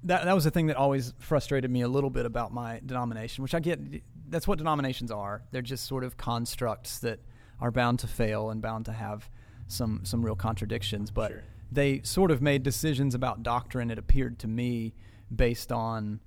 [0.02, 3.42] that, that was the thing that always frustrated me a little bit about my denomination
[3.42, 3.80] which i get
[4.28, 7.20] that's what denominations are they're just sort of constructs that
[7.60, 9.30] are bound to fail and bound to have
[9.68, 11.42] some some real contradictions but Sure.
[11.72, 13.90] they sort of made decisions about doctrine.
[13.90, 14.94] It appeared to me
[15.34, 16.20] based on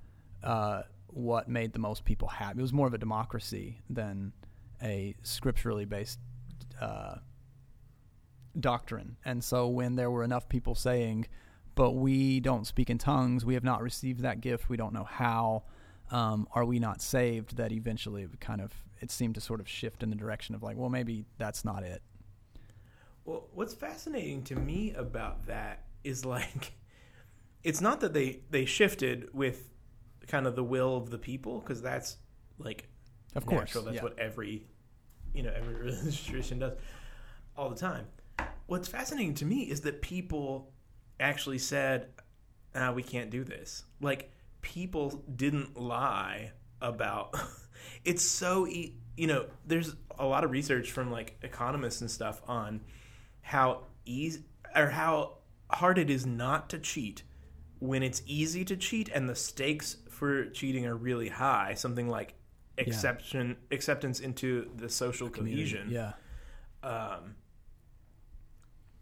[0.43, 2.59] uh, what made the most people happy.
[2.59, 4.33] It was more of a democracy than
[4.83, 6.19] a scripturally based
[6.81, 7.15] uh,
[8.59, 9.17] doctrine.
[9.25, 11.27] And so when there were enough people saying,
[11.75, 13.45] "But we don't speak in tongues.
[13.45, 14.69] We have not received that gift.
[14.69, 15.63] We don't know how."
[16.11, 17.57] Um, are we not saved?
[17.57, 20.63] That eventually it kind of it seemed to sort of shift in the direction of
[20.63, 22.01] like, well, maybe that's not it.
[23.25, 26.73] Well, what's fascinating to me about that is like,
[27.63, 29.69] it's not that they they shifted with
[30.27, 32.17] kind of the will of the people because that's
[32.57, 32.87] like
[33.35, 33.83] Of course, natural.
[33.85, 34.03] That's yeah.
[34.03, 34.67] what every
[35.33, 36.73] you know every religious tradition does
[37.57, 38.07] all the time.
[38.67, 40.71] What's fascinating to me is that people
[41.19, 42.07] actually said,
[42.75, 47.35] ah, "We can't do this." Like people didn't lie about.
[48.05, 49.45] it's so e- you know.
[49.65, 52.81] There's a lot of research from like economists and stuff on
[53.41, 54.43] how easy
[54.75, 55.37] or how
[55.71, 57.23] hard it is not to cheat
[57.79, 61.73] when it's easy to cheat and the stakes for cheating are really high.
[61.75, 62.33] Something like
[62.77, 65.89] exception acceptance into the social cohesion.
[65.91, 66.13] Yeah.
[66.83, 67.35] Um,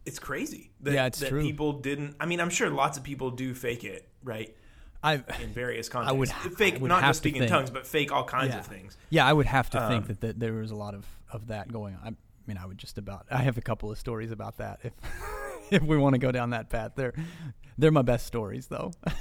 [0.05, 0.71] it's crazy.
[0.81, 1.41] That, Yeah, it's that true.
[1.41, 2.15] people didn't.
[2.19, 4.55] I mean, I'm sure lots of people do fake it, right?
[5.03, 6.15] I In various contexts.
[6.43, 7.51] I would- fake I would not just speaking think.
[7.51, 8.59] tongues, but fake all kinds Yeah.
[8.59, 8.97] of things.
[9.09, 11.47] Yeah, I would have to Um, think that, that there was a lot of, of
[11.47, 12.01] that going on.
[12.05, 12.15] I
[12.47, 13.25] mean, I would just about.
[13.29, 14.79] I have a couple of stories about that.
[14.83, 14.93] If
[15.71, 17.13] if we want to go down that path, they're
[17.77, 18.91] they're my best stories though.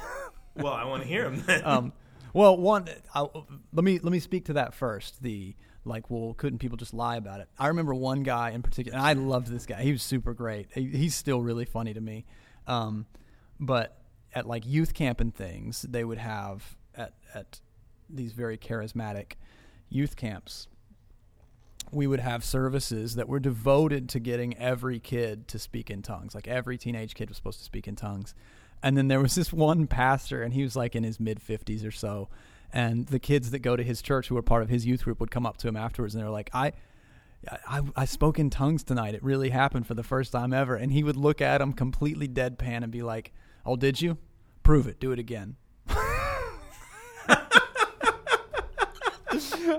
[0.58, 1.44] Well, I want to hear them.
[1.66, 1.92] um,
[2.32, 3.26] well, one, I,
[3.74, 5.22] let me let me speak to that first.
[5.22, 7.48] The like, well, couldn't people just lie about it?
[7.58, 9.82] I remember one guy in particular, and I loved this guy.
[9.82, 10.68] He was super great.
[10.72, 12.24] He, he's still really funny to me.
[12.66, 13.04] Um,
[13.60, 13.98] but
[14.36, 17.60] at like youth camp and things, they would have at at
[18.08, 19.32] these very charismatic
[19.88, 20.68] youth camps.
[21.90, 26.34] We would have services that were devoted to getting every kid to speak in tongues.
[26.34, 28.34] Like every teenage kid was supposed to speak in tongues.
[28.82, 31.86] And then there was this one pastor, and he was like in his mid 50s
[31.86, 32.28] or so.
[32.72, 35.18] And the kids that go to his church, who were part of his youth group,
[35.18, 36.72] would come up to him afterwards, and they're like, "I,
[37.66, 39.14] I, I spoke in tongues tonight.
[39.14, 42.28] It really happened for the first time ever." And he would look at him completely
[42.28, 43.32] deadpan and be like,
[43.64, 44.18] "Oh, did you?
[44.66, 44.98] Prove it.
[44.98, 45.54] Do it again."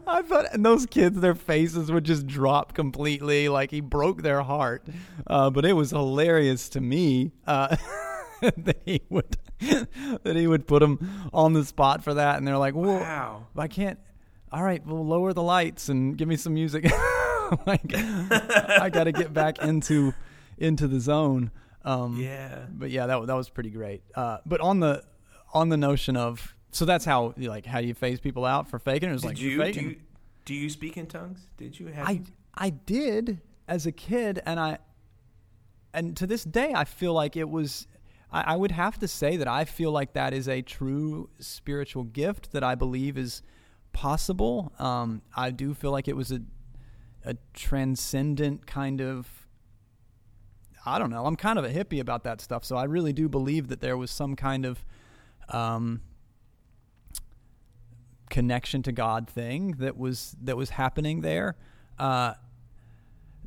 [0.08, 4.44] I thought, and those kids, their faces would just drop completely, like he broke their
[4.44, 4.88] heart.
[5.26, 7.76] Uh, but it was hilarious to me uh,
[8.42, 12.58] that he would that he would put them on the spot for that, and they're
[12.58, 13.48] like, "Well, wow.
[13.58, 14.00] I can't."
[14.54, 16.86] All right, well, lower the lights and give me some music.
[17.66, 20.14] like, I got to get back into
[20.58, 21.52] into the zone.
[21.88, 22.66] Um, Yeah.
[22.70, 24.04] But yeah, that that was pretty great.
[24.14, 25.04] Uh, but on the
[25.54, 28.78] on the notion of so that's how you like how you phase people out for
[28.78, 29.10] faking.
[29.10, 29.96] It was Did like you, you're do you
[30.46, 31.40] do you speak in tongues?
[31.58, 32.22] Did you have I
[32.54, 34.80] I did as a kid, and I
[35.94, 37.88] and to this day I feel like it was.
[38.30, 42.04] I, I would have to say that I feel like that is a true spiritual
[42.04, 43.42] gift that I believe is
[43.94, 44.74] possible.
[44.80, 46.42] Um, I do feel like it was a
[47.24, 49.47] a transcendent kind of.
[50.88, 51.26] I don't know.
[51.26, 53.98] I'm kind of a hippie about that stuff, so I really do believe that there
[53.98, 54.84] was some kind of
[55.50, 56.02] um,
[58.30, 61.56] connection to God thing that was that was happening there.
[62.00, 62.34] Uh,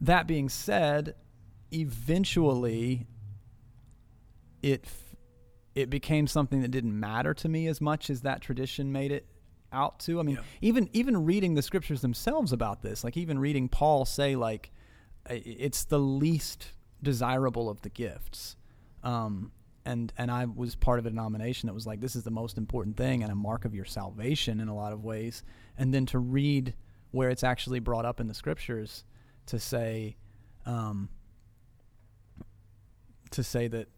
[0.00, 1.14] that being said,
[1.72, 3.06] eventually
[4.62, 4.84] it
[5.74, 9.26] it became something that didn't matter to me as much as that tradition made it
[9.72, 10.18] out to.
[10.18, 10.42] I mean, Yeah.
[10.60, 14.72] even even reading the scriptures themselves about this, like even reading Paul say like
[15.28, 18.56] it's the least desirable of the gifts.
[19.02, 19.52] Um,
[19.84, 22.58] and and I was part of a denomination that was like this is the most
[22.58, 25.42] important thing and a mark of your salvation in a lot of ways.
[25.78, 26.74] And then to read
[27.12, 29.04] where it's actually brought up in the scriptures
[29.46, 30.16] to say,
[30.66, 31.08] um,
[33.30, 33.88] to say that,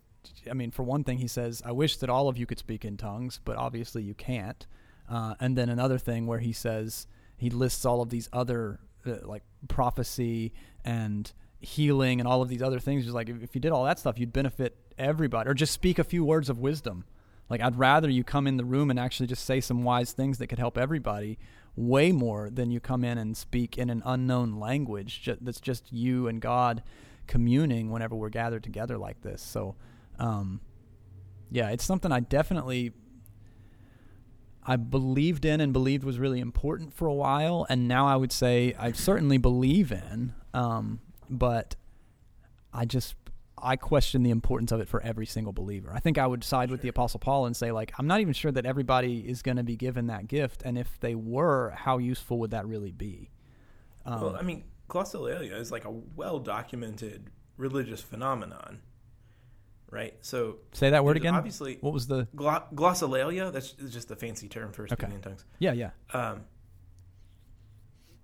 [0.50, 2.84] I mean, for one thing, he says, "I wish that all of you could speak
[2.84, 4.66] in tongues, but obviously you can't."
[5.08, 9.16] Uh, and then another thing where he says he lists all of these other uh,
[9.24, 10.52] like prophecy
[10.84, 11.32] and
[11.62, 13.04] healing and all of these other things.
[13.04, 16.04] Just like if, you did all that stuff, you'd benefit everybody, or just speak a
[16.04, 17.04] few words of wisdom.
[17.48, 20.38] Like I'd rather you come in the room and actually just say some wise things
[20.38, 21.38] that could help everybody,
[21.76, 26.28] way more than you come in and speak in an unknown language that's just you
[26.28, 26.82] and God
[27.26, 29.42] communing whenever we're gathered together like this.
[29.42, 29.76] So,
[30.18, 30.60] um,
[31.50, 32.92] yeah, it's something I definitely
[34.64, 38.32] I believed in and believed was really important for a while, and now I would
[38.32, 41.00] say I certainly believe in, um,
[41.38, 41.74] but
[42.72, 43.14] I just
[43.64, 45.92] I question the importance of it for every single believer.
[45.94, 48.32] I think I would side with the Apostle Paul and say like I'm not even
[48.34, 51.98] sure that everybody is going to be given that gift, and if they were, how
[51.98, 53.30] useful would that really be?
[54.04, 58.80] Um, well, I mean, glossolalia is like a well documented religious phenomenon,
[59.90, 60.14] right?
[60.22, 61.34] So say that word again.
[61.34, 62.26] Obviously, What was the?
[62.34, 63.52] glo- glossolalia.
[63.52, 65.14] That's just the fancy term for speaking Okay.
[65.14, 65.44] in tongues.
[65.60, 65.90] Yeah, yeah.
[66.12, 66.44] Um,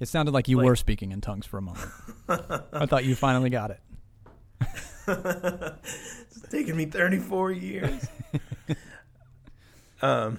[0.01, 1.89] It sounded like you Like- were speaking in tongues for a moment.
[2.29, 3.81] I thought you finally got it.
[5.09, 8.07] it's taken me 34 years.
[10.03, 10.39] um,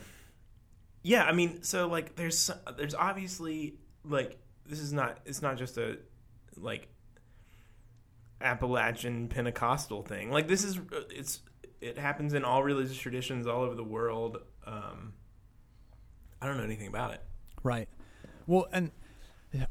[1.03, 5.77] yeah, I mean, so like, there's there's obviously like this is not it's not just
[5.77, 5.97] a
[6.55, 6.87] like
[8.41, 10.31] Appalachian Pentecostal thing.
[10.31, 11.41] Like this is it's
[11.81, 14.37] it happens in all religious traditions all over the world.
[14.65, 15.13] Um,
[16.41, 17.23] I don't know anything about it.
[17.63, 17.89] Right.
[18.47, 18.91] Well, and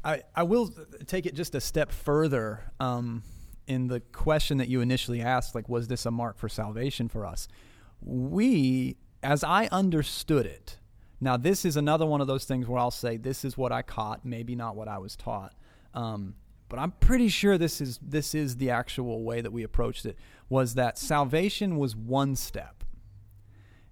[0.03, 0.73] I I will
[1.07, 3.23] take it just a step further um,
[3.67, 7.25] in the question that you initially asked, like, was this a mark for salvation for
[7.25, 7.47] us?
[8.01, 10.79] We, as I understood it,
[11.21, 13.81] now this is another one of those things where I'll say this is what I
[13.81, 15.53] caught, maybe not what I was taught.
[15.93, 16.35] Um,
[16.67, 20.17] but I'm pretty sure this is this is the actual way that we approached it.
[20.49, 22.83] Was that salvation was one step,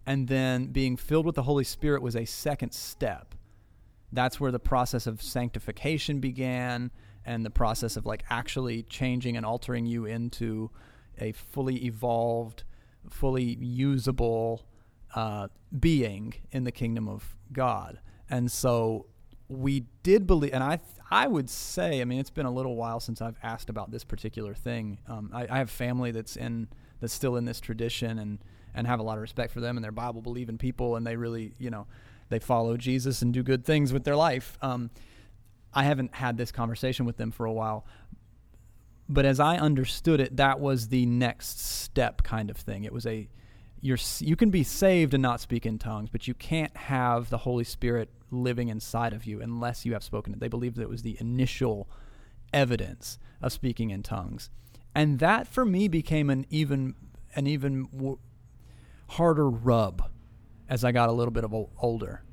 [0.05, 3.33] and then being filled with the Holy Spirit was a second step
[4.11, 6.91] that's where the process of sanctification began
[7.25, 10.71] and the process of like actually changing and altering you into
[11.19, 12.63] a fully evolved
[13.09, 14.65] fully usable
[15.15, 17.99] uh, being in the kingdom of god.
[18.29, 19.07] And so
[19.49, 20.77] we did believe and i
[21.09, 24.03] i would say i mean it's been a little while since i've asked about this
[24.03, 24.99] particular thing.
[25.07, 26.67] Um, I, I have family that's in
[26.99, 28.39] that's still in this tradition and
[28.73, 31.15] and have a lot of respect for them and they're bible believing people and they
[31.15, 31.87] really you know
[32.29, 34.57] they follow Jesus and do good things with their life.
[34.61, 34.89] Um,
[35.73, 37.85] I haven't had this conversation with them for a while,
[39.09, 42.83] but as I understood it, that was the next step kind of thing.
[42.83, 43.29] It was a
[43.79, 47.37] you're you can be saved and not speak in tongues, but you can't have the
[47.39, 50.39] Holy Spirit living inside of you unless you have spoken it.
[50.39, 51.87] They believed that it was the initial
[52.51, 54.49] evidence of speaking in tongues,
[54.95, 56.95] and that for me became an even
[57.35, 58.17] an even
[59.09, 60.09] harder rub
[60.69, 62.23] as I got a little bit of older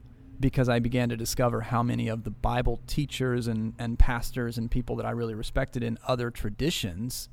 [0.41, 4.71] because I began to discover how many of the Bible teachers and, and pastors and
[4.71, 7.29] people that I really respected in other traditions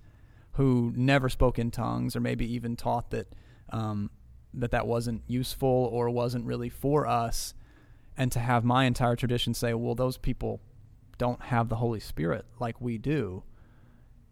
[0.54, 3.34] who never spoke in tongues or maybe even taught that
[3.70, 4.12] um,
[4.54, 7.54] that that wasn't useful or wasn't really for us.
[8.18, 10.62] And to have my entire tradition say well those people
[11.18, 13.44] don't have the Holy Spirit like we do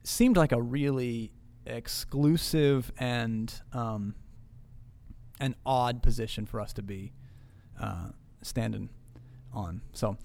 [0.04, 1.32] seemed like a really
[1.66, 4.16] exclusive and um,
[5.40, 7.14] an odd position for us to be
[7.80, 8.10] uh,
[8.42, 8.90] standing
[9.54, 9.82] on.
[9.94, 10.18] So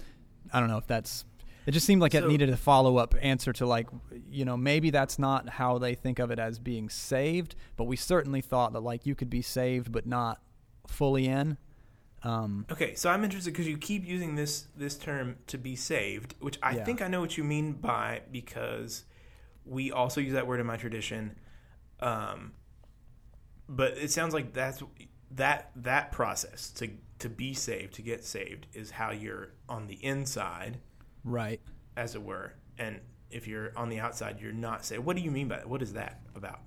[0.53, 1.25] I don't know if that's
[1.67, 3.89] It just seemed like it needed a follow up answer to like,
[4.31, 7.97] you know, maybe that's not how they think of it as being saved, but we
[7.97, 10.41] certainly thought that like you could be saved but not
[10.87, 11.57] fully in.
[12.23, 16.35] Um, Okay, so I'm interested because you keep using this this term to be saved,
[16.41, 16.85] which I Yeah.
[16.85, 19.05] think I know what you mean by because
[19.67, 21.37] we also use that word in my tradition.
[22.01, 22.53] Um,
[23.69, 24.83] but it sounds like that's
[25.33, 29.95] that that process to to be saved, to get saved, is how you're on the
[30.05, 30.79] inside,
[31.25, 31.61] right.
[31.97, 33.01] as it were, and
[33.31, 35.05] if you're on the outside, you're not saved.
[35.05, 35.69] What do you mean by that?
[35.69, 36.61] What is that about?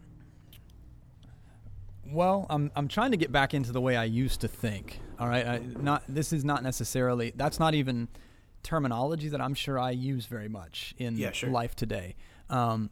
[2.10, 5.00] Well, I'm I'm trying to get back into the way I used to think.
[5.20, 8.08] All right, I, not this is not necessarily that's not even
[8.64, 11.50] terminology that I'm sure I use very much in Yeah, sure.
[11.50, 12.16] life today.
[12.50, 12.89] Um,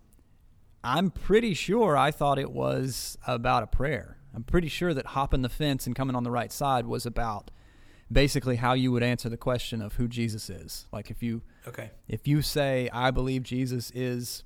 [0.86, 4.18] I'm pretty sure I thought it was about a prayer.
[4.36, 7.50] I'm pretty sure that hopping the fence and coming on the right side was about
[8.12, 10.86] basically how you would answer the question of who Jesus is.
[10.92, 14.44] Like if you Okay, if you say I believe Jesus is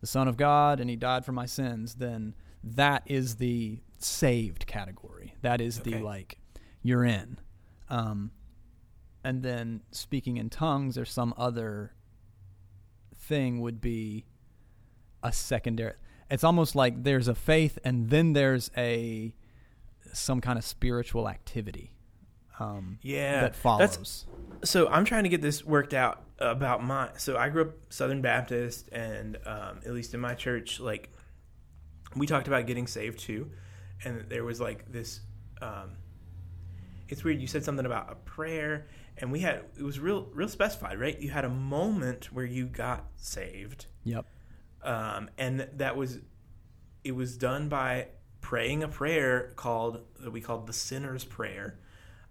[0.00, 2.34] the Son of God and He died for my sins, then
[2.64, 5.34] that is the saved category.
[5.42, 6.38] That is the like
[6.82, 7.38] you're in.
[7.88, 8.32] Um,
[9.22, 11.92] and then speaking in tongues or some other
[13.14, 14.24] thing would be
[15.22, 15.94] a secondary.
[16.30, 19.32] It's almost like there's a faith and then there's a
[20.12, 21.92] some kind of spiritual activity
[22.58, 24.26] um, yeah, that That's- follows.
[24.64, 27.10] so I'm trying to get this worked out about my.
[27.18, 31.10] So I grew up Southern Baptist, and um, at least in my church, like
[32.14, 33.50] we talked about getting saved too,
[34.04, 35.20] and there was like this.
[35.60, 35.96] Um,
[37.10, 37.40] it's weird.
[37.42, 38.86] You said something about a prayer,
[39.18, 41.20] and we had it was real, real specified, right?
[41.20, 44.24] You had a moment where you got saved, Yep.
[44.86, 46.18] Um, and that was
[47.04, 48.08] it was done by
[48.40, 51.78] praying a prayer called that we called the sinner's prayer.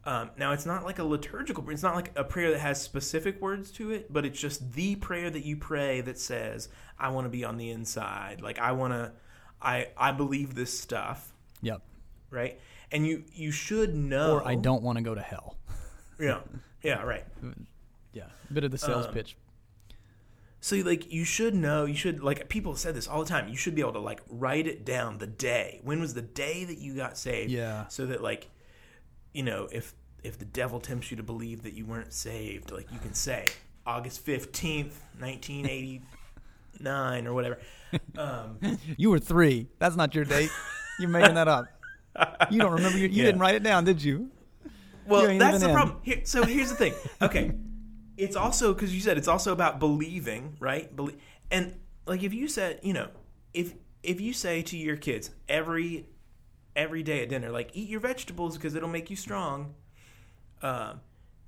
[0.06, 1.74] Um, now it's not like a liturgical prayer.
[1.74, 4.96] It's not like a prayer that has specific words to it, but it's just the
[4.96, 8.42] prayer that you pray that says, "I want to be on the inside.
[8.42, 9.12] Like I want to,
[9.62, 11.82] I I believe this stuff." Yep.
[12.30, 12.60] Right?
[12.92, 14.34] And you you should know.
[14.36, 15.58] Or I don't want to go to hell.
[16.20, 16.40] Yeah.
[16.84, 17.02] Yeah.
[17.04, 17.26] Right.
[18.14, 19.36] Yeah, A bit of the sales Um, pitch.
[20.66, 23.48] So like you should know, you should like people said this all the time.
[23.48, 25.80] You should be able to like write it down the day.
[25.84, 27.52] When was the day that you got saved?
[27.52, 27.88] Yeah.
[27.88, 28.50] So that like
[29.32, 29.94] you know, if
[30.24, 33.46] if the devil tempts you to believe that you weren't saved, like you can say
[33.86, 37.60] August 15th, 1989 or whatever.
[38.18, 38.58] Um
[38.98, 39.68] You were three.
[39.78, 40.50] That's not your date.
[41.00, 41.68] You're making that up.
[42.50, 42.98] You don't remember.
[42.98, 43.26] Your, you Yeah.
[43.26, 44.32] didn't write it down, did you?
[45.08, 45.76] Well, You that's the in.
[45.76, 45.98] problem.
[46.02, 46.96] Here, so here's the thing.
[47.22, 47.52] Okay,
[48.18, 50.92] it's also because you said it's also about believing, right?
[51.52, 53.10] And like if you said, you know,
[53.54, 56.08] if if you say to your kids every
[56.76, 59.74] every day at dinner, like eat your vegetables because it'll make you strong.
[60.62, 61.02] Um,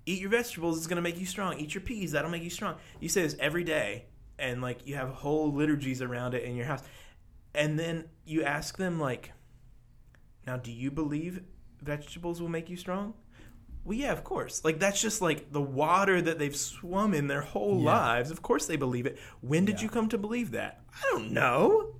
[0.05, 1.57] eat your vegetables; it's gonna make you strong.
[1.59, 2.75] Eat your peas; that'll make you strong.
[2.99, 4.05] You say this every day,
[4.37, 6.83] and like you have whole liturgies around it in your house,
[7.53, 9.31] and then you ask them like,
[10.45, 11.43] "Now, do you believe
[11.81, 13.13] vegetables will make you strong?"
[13.87, 14.65] Well, yeah, of course.
[14.65, 17.85] Like that's just like the water that they've swum in their whole Yeah.
[17.85, 18.31] lives.
[18.31, 19.17] Of course they believe it.
[19.39, 19.83] When did Yeah.
[19.83, 20.81] you come to believe that?
[20.93, 21.95] I don't know.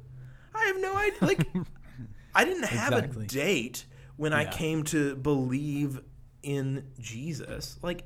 [0.54, 1.18] I have no idea.
[1.22, 1.48] Like
[2.36, 3.24] I didn't have Exactly.
[3.24, 3.86] a date
[4.18, 6.02] when I came to believe
[6.44, 7.80] in Jesus.
[7.82, 8.04] Like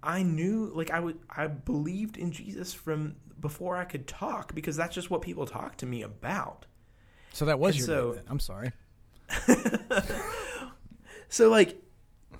[0.00, 4.76] I knew like I would I believed in Jesus from before I could talk because
[4.76, 6.66] that's just what people talk to me about.
[7.32, 8.22] So that was And your so- date.
[8.28, 8.70] I'm sorry.
[11.28, 11.82] So like,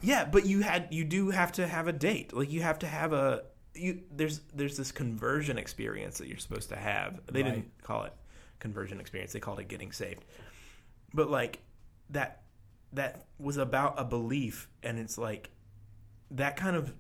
[0.02, 2.32] yeah, but you had you do have to have a date.
[2.32, 3.42] Like you have to have a
[3.74, 4.02] you.
[4.10, 7.20] There's there's this conversion experience that you're supposed to have.
[7.26, 7.54] They Right.
[7.54, 8.12] didn't call it
[8.58, 9.32] conversion experience.
[9.32, 10.24] They called it getting saved.
[11.14, 11.60] But like
[12.10, 12.42] that
[12.92, 15.50] that was about a belief, and it's like
[16.30, 16.94] that kind of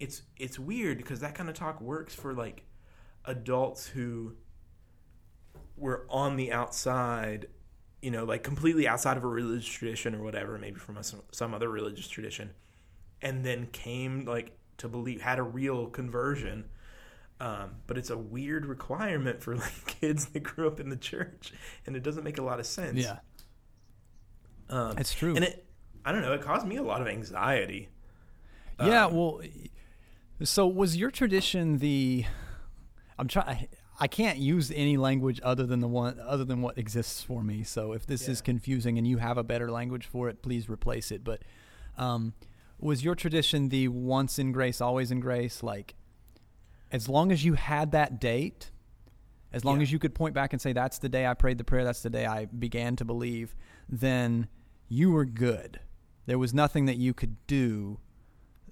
[0.00, 2.64] it's it's weird because that kind of talk works for like
[3.24, 4.34] adults who
[5.76, 7.46] were on the outside
[8.04, 11.54] you know, like completely outside of a religious tradition or whatever, maybe from a, some
[11.54, 12.50] other religious tradition,
[13.22, 16.66] and then came like to believe, had a real conversion.
[17.40, 21.54] Um, but it's a weird requirement for like kids that grew up in the church,
[21.86, 22.98] and it doesn't make a lot of sense.
[22.98, 23.20] Yeah,
[24.68, 25.34] um, it's true.
[25.34, 25.64] and it,
[26.04, 27.88] I don't know, it caused me a lot of anxiety.
[28.78, 29.06] yeah.
[29.06, 29.40] um, Well,
[30.42, 32.26] so was your tradition the?
[33.18, 33.68] I'm trying.
[34.00, 37.62] I can't use any language other than the one other than what exists for me.
[37.62, 41.12] So if this is confusing and you have a better language for it, please replace
[41.12, 41.22] it.
[41.22, 41.42] But
[41.96, 42.34] um,
[42.80, 45.62] was your tradition the once in grace, always in grace?
[45.62, 45.94] Like,
[46.90, 48.70] as long as you had that date,
[49.52, 49.82] as long Yeah.
[49.82, 51.84] as you could point back and say, "That's the day I prayed the prayer.
[51.84, 53.54] That's the day I began to believe,"
[53.88, 54.48] then
[54.88, 55.80] you were good.
[56.26, 58.00] There was nothing that you could do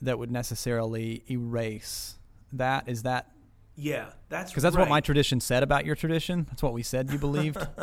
[0.01, 2.19] that would necessarily erase
[2.53, 2.89] that.
[2.89, 3.32] Is that
[3.75, 6.47] Yeah, that's Because that's what my tradition said about your tradition.
[6.51, 7.59] That's what we said you believed.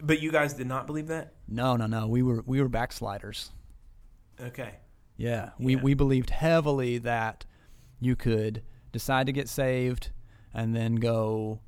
[0.00, 1.32] But you guys did not believe that?
[1.48, 2.06] no, no, no.
[2.06, 3.50] We were we were backsliders.
[4.40, 4.74] Okay.
[5.16, 5.82] Yeah, we Yeah.
[5.82, 7.44] we believed heavily that
[7.98, 8.62] you could
[8.92, 10.10] decide to get saved
[10.54, 11.58] and then go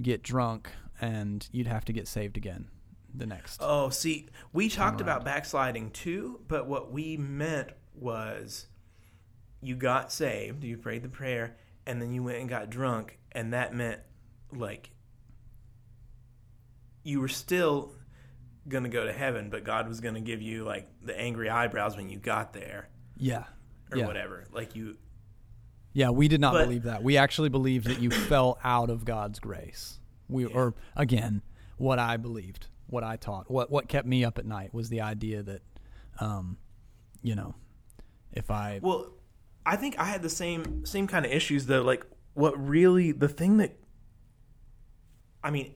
[0.00, 2.68] get drunk, and you'd have to get saved again
[3.12, 3.58] the next.
[3.60, 8.66] Oh, see, we talked about backsliding too, but what we meant was
[9.60, 11.56] you got saved, you prayed the prayer,
[11.86, 14.00] and then you went and got drunk, and that meant
[14.52, 14.90] like
[17.04, 17.92] you were still
[18.68, 21.50] going to go to heaven, but God was going to give you like the angry
[21.50, 23.44] eyebrows when you got there Yeah,
[23.90, 24.44] or yeah, whatever.
[24.52, 24.96] Like you
[25.94, 26.08] yeah.
[26.10, 27.02] We did not But- believe that.
[27.02, 29.98] We actually believed that you fell out of God's grace.
[30.28, 30.54] We Yeah.
[30.54, 31.42] or again,
[31.76, 35.00] what I believed, what I taught, what what kept me up at night was the
[35.00, 35.62] idea that,
[36.20, 36.56] um,
[37.22, 37.54] you know,
[38.32, 39.12] if I Well,
[39.64, 41.82] I think I had the same same kind of issues though.
[41.82, 43.76] Like what really the thing that
[45.44, 45.74] I mean,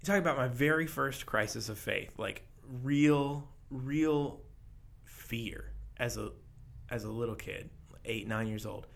[0.00, 2.46] you talk about my very first crisis of faith, like
[2.82, 4.40] real, real
[5.04, 6.32] fear as a
[6.90, 7.70] as a little kid,
[8.04, 8.86] eight nine years old.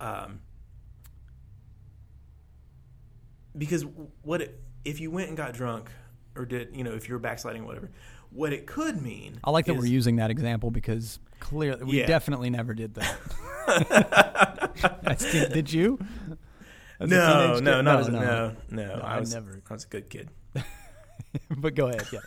[0.00, 0.40] Um,
[3.56, 3.84] because
[4.22, 5.90] what it, if you went and got drunk
[6.34, 7.90] or did you know if you were backsliding or whatever,
[8.36, 9.38] what it could mean.
[9.44, 12.06] I like that is- we're using that example because clearly we Yeah.
[12.06, 13.16] definitely never did that.
[15.52, 15.98] Did you?
[17.00, 19.84] As no, no, not as a, no, no, No, I I was never- I was
[19.84, 20.30] a good kid.
[21.58, 22.06] but go ahead.
[22.12, 22.20] Yeah,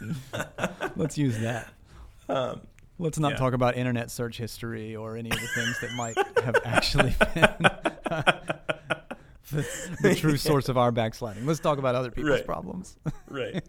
[0.95, 1.71] let's use that.
[2.27, 2.61] Um,
[3.01, 3.37] Let's not Yeah.
[3.37, 7.55] talk about internet search history or any of the things that might have actually been
[9.51, 9.65] the,
[10.01, 11.45] the true source of our backsliding.
[11.45, 12.45] Let's talk about other people's Right.
[12.45, 12.97] problems.
[13.29, 13.63] right.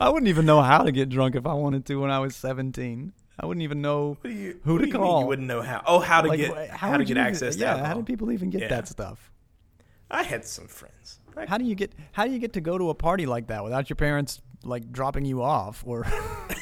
[0.00, 2.34] I wouldn't even know how to get drunk if I wanted to when I was
[2.36, 3.12] 17.
[3.40, 5.20] I wouldn't even know you, Who to you call?
[5.22, 5.82] You wouldn't know how.
[5.86, 7.86] Oh, how to like, get wh- how, to get access even, to Yeah, alcohol.
[7.88, 8.68] how did people even get Yeah.
[8.68, 9.30] that stuff?
[10.10, 11.18] I had some friends.
[11.36, 13.46] I- How do you get how do you get to go to a party like
[13.46, 16.06] that without your parents like dropping you off or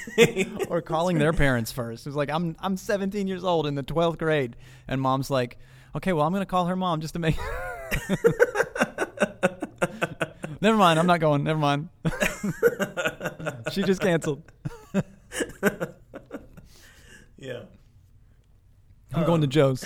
[0.68, 2.06] or calling their parents first?
[2.06, 4.54] It's like I'm I'm 17 years old in the 12th grade
[4.86, 5.58] and mom's like,
[5.96, 7.36] "Okay, well, I'm going to call her mom just to make
[10.60, 11.42] Never mind, I'm not going.
[11.44, 11.88] Never mind.
[13.72, 14.42] she just canceled.
[17.38, 17.62] yeah.
[19.14, 19.84] I'm going to Joe's.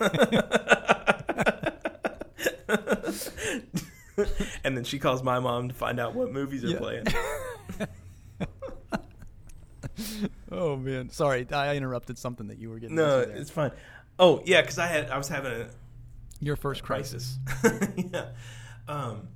[4.64, 6.78] and then she calls my mom to find out what movies are Yeah.
[6.78, 7.04] playing.
[10.50, 12.96] Oh man, sorry, I interrupted something that you were getting.
[12.96, 13.72] No, it's fine.
[14.18, 15.68] Oh yeah, because I had I was having a
[16.40, 17.38] your first crisis.
[17.96, 18.26] yeah.
[18.88, 19.28] Um.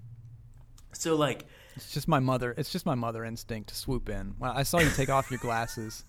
[0.92, 2.54] So like, It's just my mother.
[2.56, 4.34] It's just my mother instinct to swoop in.
[4.38, 6.04] Well, I saw you take off your glasses.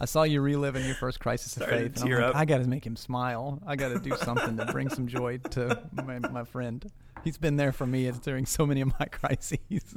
[0.00, 2.02] I saw you reliving your first crisis of faith.
[2.02, 2.34] I'm like.
[2.34, 3.60] I got to make him smile.
[3.66, 6.88] I got to do something to bring some joy to my, my friend.
[7.24, 9.96] He's been there for me during so many of my crises.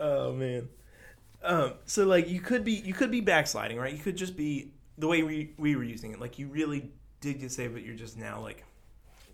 [0.00, 0.68] oh man.
[1.42, 1.74] Um.
[1.84, 3.92] So like, you could be you could be backsliding, right?
[3.92, 6.20] You could just be the way we we were using it.
[6.20, 8.64] Like you really did get saved, but you're just now like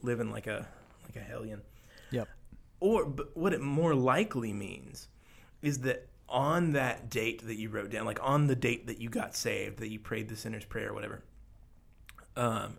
[0.03, 0.67] living like a
[1.05, 1.63] like a hellion.
[2.11, 2.29] yep.
[2.81, 5.09] Or but what it more likely means
[5.61, 9.09] is that on that date that you wrote down, like on the date that you
[9.09, 11.23] got saved, that you prayed the sinner's prayer or whatever,
[12.37, 12.79] um,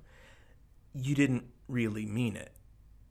[0.94, 2.52] you didn't really mean it.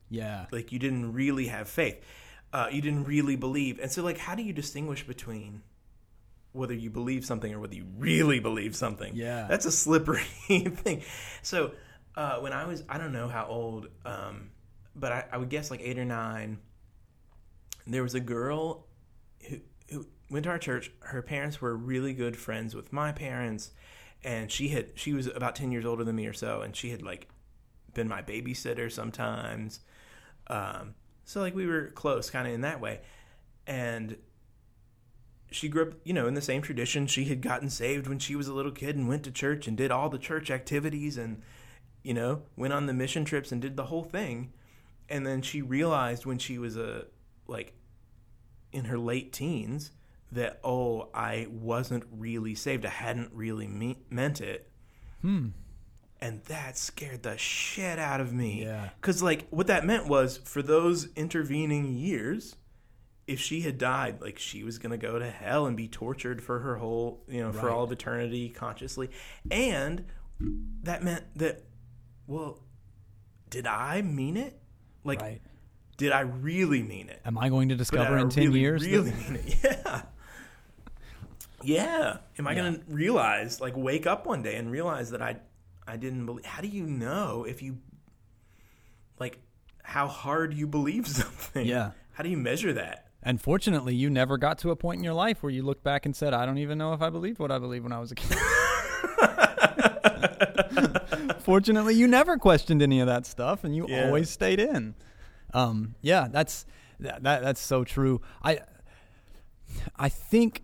[0.09, 0.45] Yeah.
[0.51, 2.03] Like you didn't really have faith.
[2.51, 3.79] Uh, you didn't really believe.
[3.79, 5.63] And so, like, how do you distinguish between
[6.51, 9.15] whether you believe something or whether you really believe something?
[9.15, 9.47] Yeah.
[9.49, 11.01] that's a slippery thing.
[11.41, 11.71] So,
[12.15, 14.51] uh, when I was, I don't know how old, um,
[14.95, 16.59] but I, I would guess like eight or nine.
[17.85, 18.87] There was a girl
[19.47, 19.57] who
[19.89, 20.91] who went to our church.
[21.01, 23.71] Her parents were really good friends with my parents,
[24.23, 26.89] and she had she was about ten years older than me or so, and she
[26.89, 27.27] had like
[27.93, 29.81] been my babysitter sometimes.
[30.47, 33.01] Um, so like we were close, kind of in that way,
[33.67, 34.17] and
[35.53, 37.07] she grew up, you know, in the same tradition.
[37.07, 39.77] She had gotten saved when she was a little kid and went to church and
[39.77, 41.41] did all the church activities and,
[42.01, 44.51] you know, went on the mission trips and did the whole thing.
[45.13, 47.05] And then she realized when she was a
[47.45, 47.73] like
[48.71, 49.91] in her late teens
[50.31, 52.83] that oh, I wasn't really saved.
[52.83, 54.71] I hadn't really me- meant it.
[55.21, 55.49] Hmm.
[56.19, 58.63] And that scared the shit out of me.
[58.63, 58.89] Yeah.
[58.99, 62.55] Because, like, what that meant was for those intervening years,
[63.27, 66.41] if she had died, like, she was going to go to hell and be tortured
[66.41, 69.11] for her whole, you know, for all of eternity consciously.
[69.51, 70.05] And
[70.81, 71.65] that meant that,
[72.25, 72.63] well,
[73.49, 74.62] did I mean it?
[75.03, 75.41] Like, right.
[75.97, 77.21] did I really mean it?
[77.25, 78.81] Am I going to discover in 10 really, years?
[78.83, 79.55] that- Really mean it?
[79.63, 80.01] Yeah.
[81.63, 82.17] Yeah.
[82.39, 82.61] Am I Yeah.
[82.61, 85.37] going to realize, like, wake up one day and realize that I,
[85.87, 86.45] I didn't believe?
[86.45, 87.77] How do you know if you,
[89.19, 89.39] like,
[89.83, 91.65] how hard you believe something?
[91.65, 91.91] Yeah.
[92.13, 93.07] How do you measure that?
[93.25, 96.05] And fortunately, you never got to a point in your life where you looked back
[96.05, 98.11] and said, I don't even know if I believed what I believed when I was
[98.11, 98.37] a kid.
[101.43, 104.05] fortunately, you never questioned any of that stuff and you Yeah.
[104.05, 104.95] always stayed in.
[105.53, 106.65] Um, yeah, that's
[106.99, 108.21] that, that that's so true.
[108.41, 108.59] I
[109.95, 110.63] I think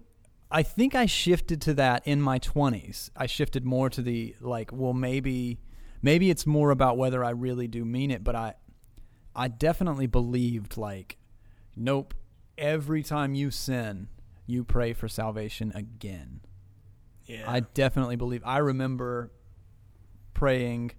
[0.51, 3.11] I think I shifted to that in my 20s.
[3.15, 5.59] I shifted more to the like, well, maybe
[6.01, 8.53] maybe it's more about whether I really do mean it, but I
[9.36, 11.17] I definitely believed like,
[11.75, 12.13] nope.
[12.57, 14.09] Every time you sin,
[14.45, 16.41] you pray for salvation again.
[17.25, 17.49] Yeah.
[17.49, 18.41] I definitely believe.
[18.43, 19.32] I remember
[20.34, 20.91] praying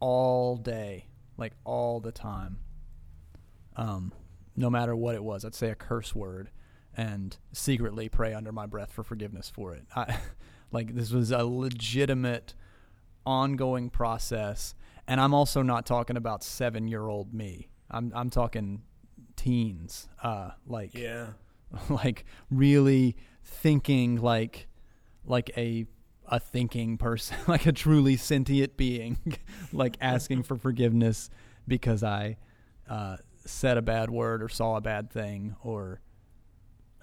[0.00, 1.06] all day,
[1.36, 2.58] like all the time.
[3.76, 4.12] Um,
[4.56, 6.50] no matter what it was, I'd say a curse word
[6.96, 9.84] and secretly pray under my breath for forgiveness for it.
[9.94, 10.18] I,
[10.72, 12.54] like this was a legitimate,
[13.24, 14.74] ongoing process,
[15.06, 17.68] and I'm also not talking about seven year old me.
[17.90, 18.82] I'm I'm talking
[19.36, 20.08] teens.
[20.22, 21.28] Uh, like yeah.
[21.88, 24.68] like really thinking like
[25.24, 25.86] like a
[26.30, 29.18] a thinking person like a truly sentient being
[29.72, 31.30] like asking for forgiveness
[31.68, 32.36] because i
[32.88, 33.16] uh,
[33.46, 36.00] said a bad word or saw a bad thing or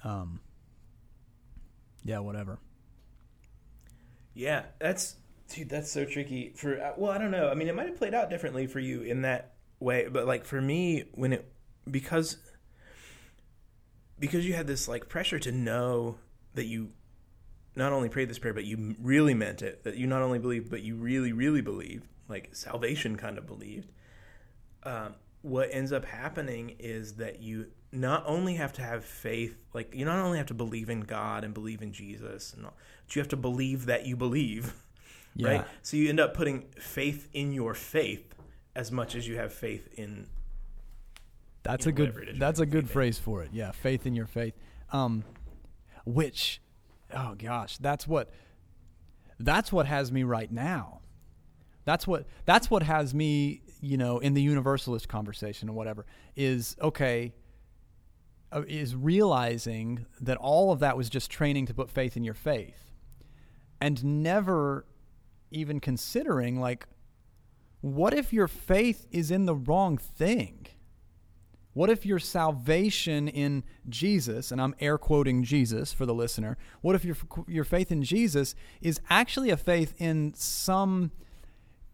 [0.04, 0.42] um
[2.04, 2.60] yeah whatever
[4.34, 5.16] Yeah, that's
[5.50, 5.70] dude.
[5.70, 6.54] That's so tricky.
[6.56, 7.50] For uh, well, I don't know.
[7.50, 10.46] I mean, it might have played out differently for you in that way, but like
[10.46, 11.52] for me, when it
[11.90, 12.38] because
[14.20, 16.18] because you had this like pressure to know
[16.56, 16.92] that you
[17.78, 19.84] not only prayed this prayer, but you really meant it.
[19.84, 23.92] That you not only believed, but you really, really believed, like salvation kind of believed.
[24.84, 29.94] Um, what ends up happening is that you not only have to have faith, like
[29.94, 32.74] you not only have to believe in God and believe in Jesus, and all,
[33.06, 34.74] but you have to believe that you believe,
[35.36, 35.50] Yeah.
[35.50, 35.66] right?
[35.84, 38.34] So you end up putting faith in your faith
[38.76, 40.28] as much as you have faith in.
[41.64, 42.16] That's a good.
[42.18, 43.50] it is That's a good phrase for it.
[43.54, 44.54] Yeah, faith in your faith.
[44.92, 45.24] Um,
[46.06, 46.62] which,
[47.16, 48.30] oh gosh, that's what.
[49.40, 51.02] That's what has me right now.
[51.86, 52.26] That's what.
[52.46, 53.62] That's what has me.
[53.80, 56.06] You know, in the universalist conversation or whatever,
[56.36, 57.34] is okay.
[58.52, 62.34] uh, Is realizing that all of that was just training to put faith in your
[62.34, 62.92] faith,
[63.80, 64.86] and never
[65.52, 66.88] even considering like,
[67.82, 70.68] what if your faith is in the wrong thing?
[71.78, 76.96] What if your salvation in Jesus, and I'm air quoting Jesus for the listener, what
[76.96, 77.16] if your,
[77.48, 81.12] your faith in Jesus is actually a faith in some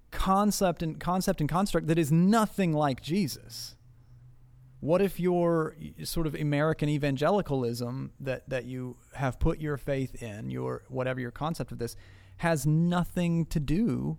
[0.10, 3.76] concept and concept and construct that is nothing like Jesus?
[4.80, 5.76] What if your
[6.06, 11.32] sort of American evangelicalism that, that you have put your faith in, your whatever your
[11.32, 11.98] concept of this,
[12.38, 14.18] has nothing to do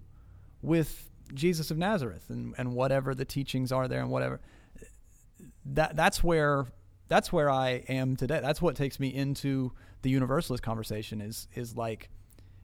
[0.61, 4.43] with Jesus of Nazareth and, and whatever the teachings are there and whatever
[5.66, 6.66] that that's where
[7.09, 8.41] that's where I am today.
[8.41, 9.72] That's what takes me into
[10.03, 12.11] the universalist conversation is is like,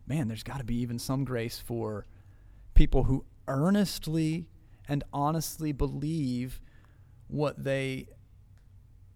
[0.07, 2.07] man, there's got to be even some grace for
[2.75, 4.47] people who earnestly
[4.89, 6.61] and honestly believe
[7.29, 8.09] what they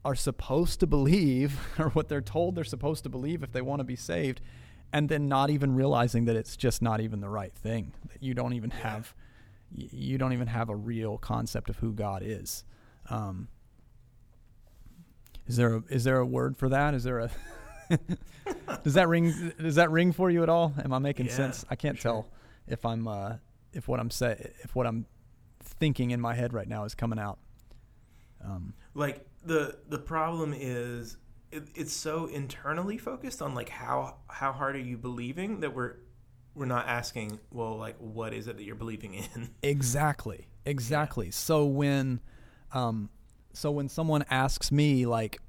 [0.05, 3.81] are supposed to believe or what they're told they're supposed to believe if they want
[3.81, 4.41] to be saved
[4.93, 8.35] and then not even realizing that it's just not even the right thing that you
[8.35, 9.15] don't even have
[9.73, 12.65] you don't even have a real concept of who God is
[13.11, 13.49] um,
[15.47, 16.95] is there a, is there a word for that?
[16.95, 17.31] Is there a
[18.83, 20.73] does that ring does that ring for you at all?
[20.83, 21.65] Am I making Yeah, sense?
[21.71, 22.13] I can't sure.
[22.13, 22.29] tell
[22.67, 23.35] if I'm uh,
[23.73, 25.07] if what I'm say if what I'm
[25.61, 27.39] thinking in my head right now is coming out.
[28.45, 31.17] Um, like the the problem is
[31.51, 35.97] it, it's so internally focused on like how how hard are you believing that we're
[36.55, 40.49] we're not asking well like what is it that you're believing in Exactly.
[40.67, 41.31] Exactly.
[41.31, 42.21] So when
[42.75, 43.09] um
[43.53, 45.41] so when someone asks me like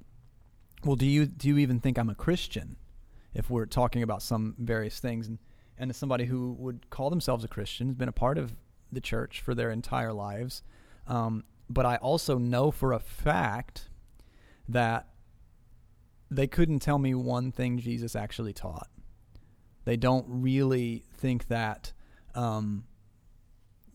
[0.84, 2.76] well do you do you even think I'm a Christian
[3.34, 5.38] if we're talking about some various things and
[5.78, 8.54] and as somebody who would call themselves a Christian has been a part of
[8.90, 10.62] the church for their entire lives
[11.06, 13.88] um but I also know for a fact
[14.68, 15.08] that
[16.30, 18.88] they couldn't tell me one thing Jesus actually taught.
[19.84, 21.92] They don't really think that
[22.34, 22.84] um,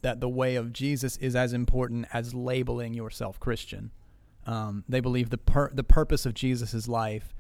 [0.02, 3.92] that the way of Jesus is as important as labeling yourself Christian.
[4.46, 7.36] Um, they believe the pur- the purpose of Jesus' life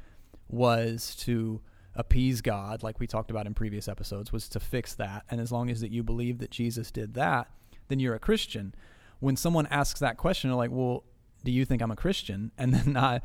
[0.47, 1.61] was to
[1.95, 5.23] appease God, like we talked about in previous episodes, was to fix that.
[5.29, 7.49] And as long as that you believe that Jesus did that,
[7.87, 8.73] then you're a Christian.
[9.19, 11.03] When someone asks that question, they're like, "Well,
[11.43, 13.21] do you think I'm a Christian?" And then I,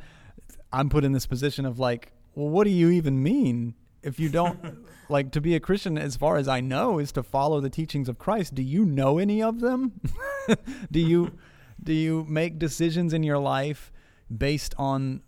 [0.73, 3.75] I'm put in this position of like, "Well, what do you even mean?
[4.07, 7.23] If you don't like to be a Christian, as far as I know, is to
[7.23, 8.55] follow the teachings of Christ.
[8.55, 10.01] Do you know any of them?
[10.91, 11.37] do you
[11.83, 13.93] do you make decisions in your life
[14.35, 15.23] based on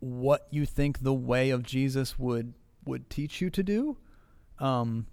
[0.00, 3.98] what you think the way of Jesus would would teach you to do?
[4.58, 5.06] Um,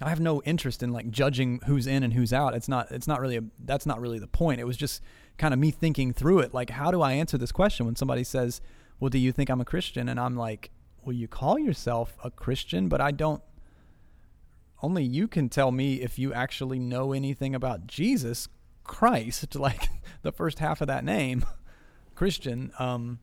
[0.00, 2.54] I have no interest in like judging who's in and who's out.
[2.54, 2.90] It's not.
[2.90, 3.38] It's not really.
[3.38, 4.60] A, that's not really the point.
[4.60, 5.02] It was just
[5.38, 6.54] kind of me thinking through it.
[6.54, 8.60] Like, how do I answer this question when somebody says,
[9.00, 10.70] "Well, do you think I'm a Christian?" And I'm like,
[11.08, 13.42] "Well, you call yourself a Christian, but I don't."
[14.82, 18.46] Only you can tell me if you actually know anything about Jesus
[18.84, 19.56] Christ.
[19.58, 19.88] Like
[20.20, 21.46] the first half of that name,
[22.14, 23.20] Christian, um,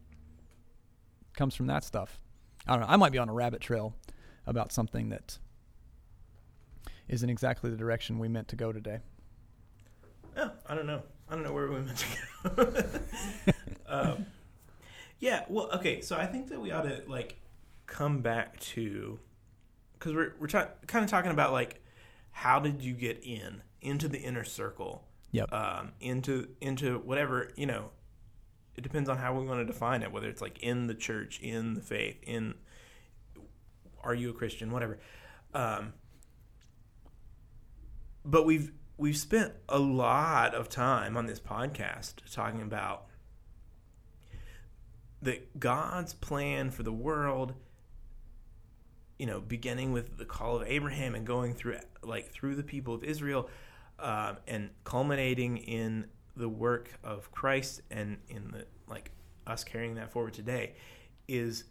[1.35, 2.19] comes from that stuff.
[2.65, 2.87] I don't know.
[2.89, 3.93] I might be on a rabbit trail
[4.47, 5.37] about something that
[7.07, 9.01] isn't exactly the direction we meant to go today.
[10.35, 11.03] Oh, I don't know.
[11.29, 12.83] I don't know where we meant to go.
[13.87, 14.25] um,
[15.19, 16.01] yeah, well, okay.
[16.01, 17.35] So I think that we ought to like
[17.87, 19.19] come back to
[19.93, 21.81] because we're we're kind of talking about like
[22.31, 25.07] how did you get in into the inner circle?
[25.31, 25.53] Yep.
[25.53, 27.91] Um, into into whatever you know.
[28.75, 30.11] It depends on how we want to define it.
[30.11, 32.55] Whether it's like in the church, in the faith, in
[34.03, 34.99] are you a Christian, whatever.
[35.53, 35.93] Um,
[38.25, 43.05] but we've we've spent a lot of time on this podcast talking about
[45.21, 47.53] that God's plan for the world
[49.19, 52.93] you know beginning with the call of Abraham and going through like through the people
[52.93, 53.49] of Israel
[53.99, 59.11] um, and culminating in the work of Christ and in the like
[59.47, 60.75] us carrying that forward today
[61.27, 61.63] is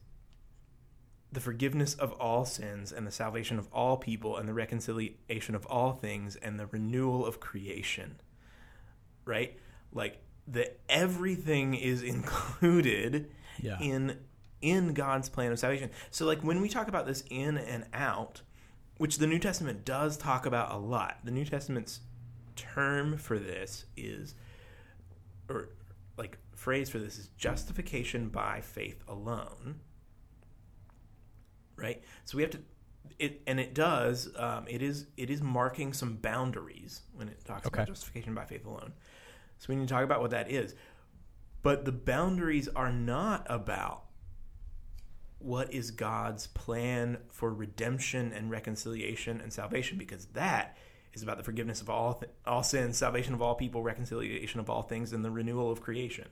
[1.33, 5.67] the forgiveness of all sins and the salvation of all people and the reconciliation of
[5.67, 8.21] all things and the renewal of creation.
[9.25, 9.59] Right?
[9.93, 13.31] Like the everything is included
[13.61, 13.79] Yeah.
[13.81, 14.19] in
[14.65, 15.91] in God's plan of salvation.
[16.11, 18.43] So like when we talk about this in and out,
[18.97, 21.19] which the New Testament does talk about a lot.
[21.25, 22.01] The New Testament's
[22.57, 24.35] term for this is
[25.49, 25.71] or
[26.17, 29.81] like phrase for this is justification by faith alone
[31.77, 32.03] right?
[32.25, 32.61] So we have to,
[33.19, 34.29] it and it does.
[34.37, 37.79] Um, it is it is marking some boundaries when it talks Okay.
[37.83, 38.93] about justification by faith alone.
[39.59, 40.75] So we need to talk about what that is.
[41.63, 44.05] But the boundaries are not about
[45.45, 50.77] what is God's plan for redemption and reconciliation and salvation, because that
[51.13, 54.71] is about the forgiveness of all th- all sins, salvation of all people, reconciliation of
[54.71, 56.29] all things, and the renewal of creation.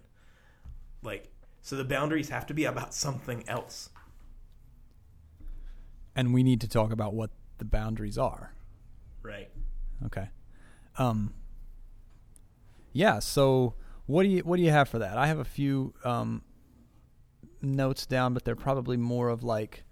[1.02, 1.28] Like
[1.60, 3.90] so, the boundaries have to be about something else.
[6.14, 8.52] and we need to talk about what the boundaries are.
[9.22, 9.48] Right.
[10.06, 10.28] Okay.
[10.98, 11.34] Um.
[12.92, 13.18] Yeah.
[13.20, 13.74] So
[14.06, 15.16] what do you what do you have for that?
[15.16, 16.42] I have a few um,
[17.62, 19.84] notes down, but they're probably more of like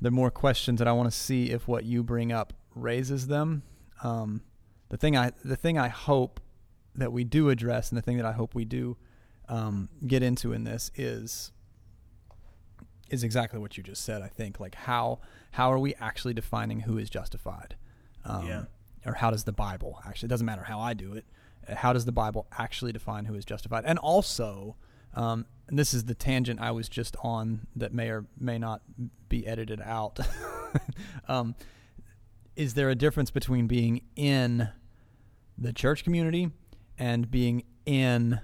[0.00, 3.62] they're more questions that I want to see if what you bring up raises them.
[4.02, 4.42] Um,
[4.88, 6.40] the thing I the thing I hope
[6.94, 8.96] that we do address, and the thing that I hope we do
[9.48, 11.52] um, get into in this is
[13.10, 14.22] is exactly what you just said.
[14.22, 15.20] I think like how
[15.52, 17.76] how are we actually defining who is justified?
[18.24, 18.64] Um, Yeah.
[19.04, 20.28] Or how does the Bible actually?
[20.28, 21.24] It doesn't matter how I do it.
[21.68, 23.84] How does the Bible actually define who is justified?
[23.84, 24.76] And also,
[25.14, 28.82] um, and this is the tangent I was just on that may or may not
[29.28, 30.18] be edited out.
[31.28, 31.54] um,
[32.56, 34.68] is there a difference between being in
[35.56, 36.50] the church community
[36.98, 38.40] and being in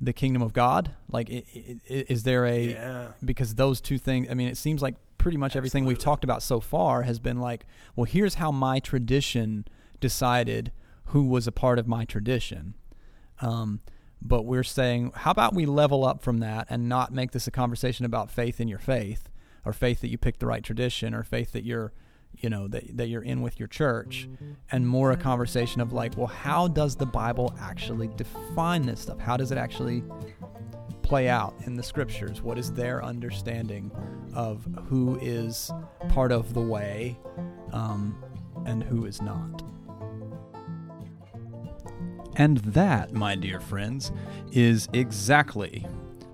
[0.00, 0.92] the kingdom of God?
[1.10, 3.08] Like, is there a Yeah.
[3.22, 6.42] because those two things i mean it seems like pretty much everything we've talked about
[6.42, 9.66] so far has been like well here's how my tradition
[10.00, 10.72] decided
[11.06, 12.74] who was a part of my tradition
[13.42, 13.80] um,
[14.22, 17.50] but we're saying how about we level up from that and not make this a
[17.50, 19.28] conversation about faith in your faith
[19.64, 21.92] or faith that you picked the right tradition or faith that you're
[22.38, 24.28] you know that, that you're in with your church
[24.70, 29.18] and more a conversation of like well how does the bible actually define this stuff
[29.18, 30.02] how does it actually
[31.10, 32.40] play out in the scriptures?
[32.40, 33.90] What is their understanding
[34.32, 35.72] of who is
[36.08, 37.18] part of the way
[37.72, 38.22] um,
[38.64, 39.60] and who is not?
[42.40, 44.12] And that, my dear friends,
[44.50, 45.86] is exactly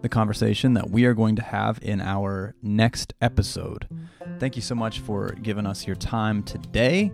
[0.02, 3.88] the conversation that we are going to have in our next episode.
[4.38, 7.10] Thank you so much for giving us your time today.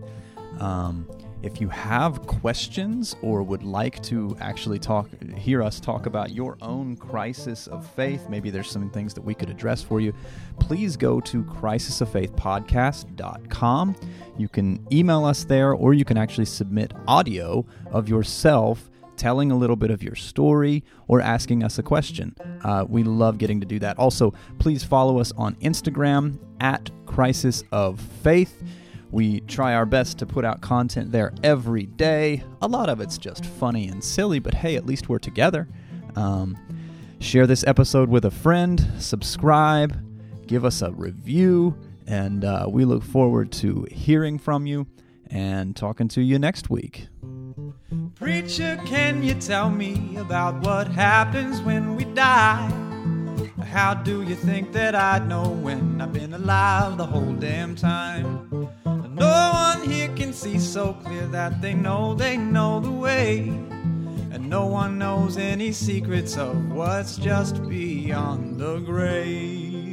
[0.61, 1.09] Um,
[1.43, 6.57] if you have questions or would like to actually talk, hear us talk about your
[6.63, 10.15] own crisis of faith, maybe there's some things that we could address for you,
[10.61, 13.97] please go to crisisoffaithpodcast.com.
[14.39, 19.57] You can email us there, or you can actually submit audio of yourself telling a
[19.57, 22.35] little bit of your story, or asking us a question.
[22.65, 23.99] Uh, we love getting to do that.
[23.99, 28.63] Also, please follow us on Instagram at Crisis of Faith.
[29.13, 32.43] We try our best to put out content there every day.
[32.63, 35.69] A lot of it's just funny and silly, but hey, at least we're together.
[36.17, 36.57] Um,
[37.21, 40.03] share this episode with a friend, subscribe,
[40.47, 44.87] give us a review, and uh, we look forward to hearing from you
[45.31, 47.09] and talking to you next week.
[48.15, 52.92] Preacher, can you tell me about what happens when we die?
[53.65, 58.49] How do you think that I'd know when I've been alive the whole damn time?
[59.15, 63.49] No one here can see so clear that they know they know the way.
[64.31, 69.92] And no one knows any secrets of what's just beyond the grave.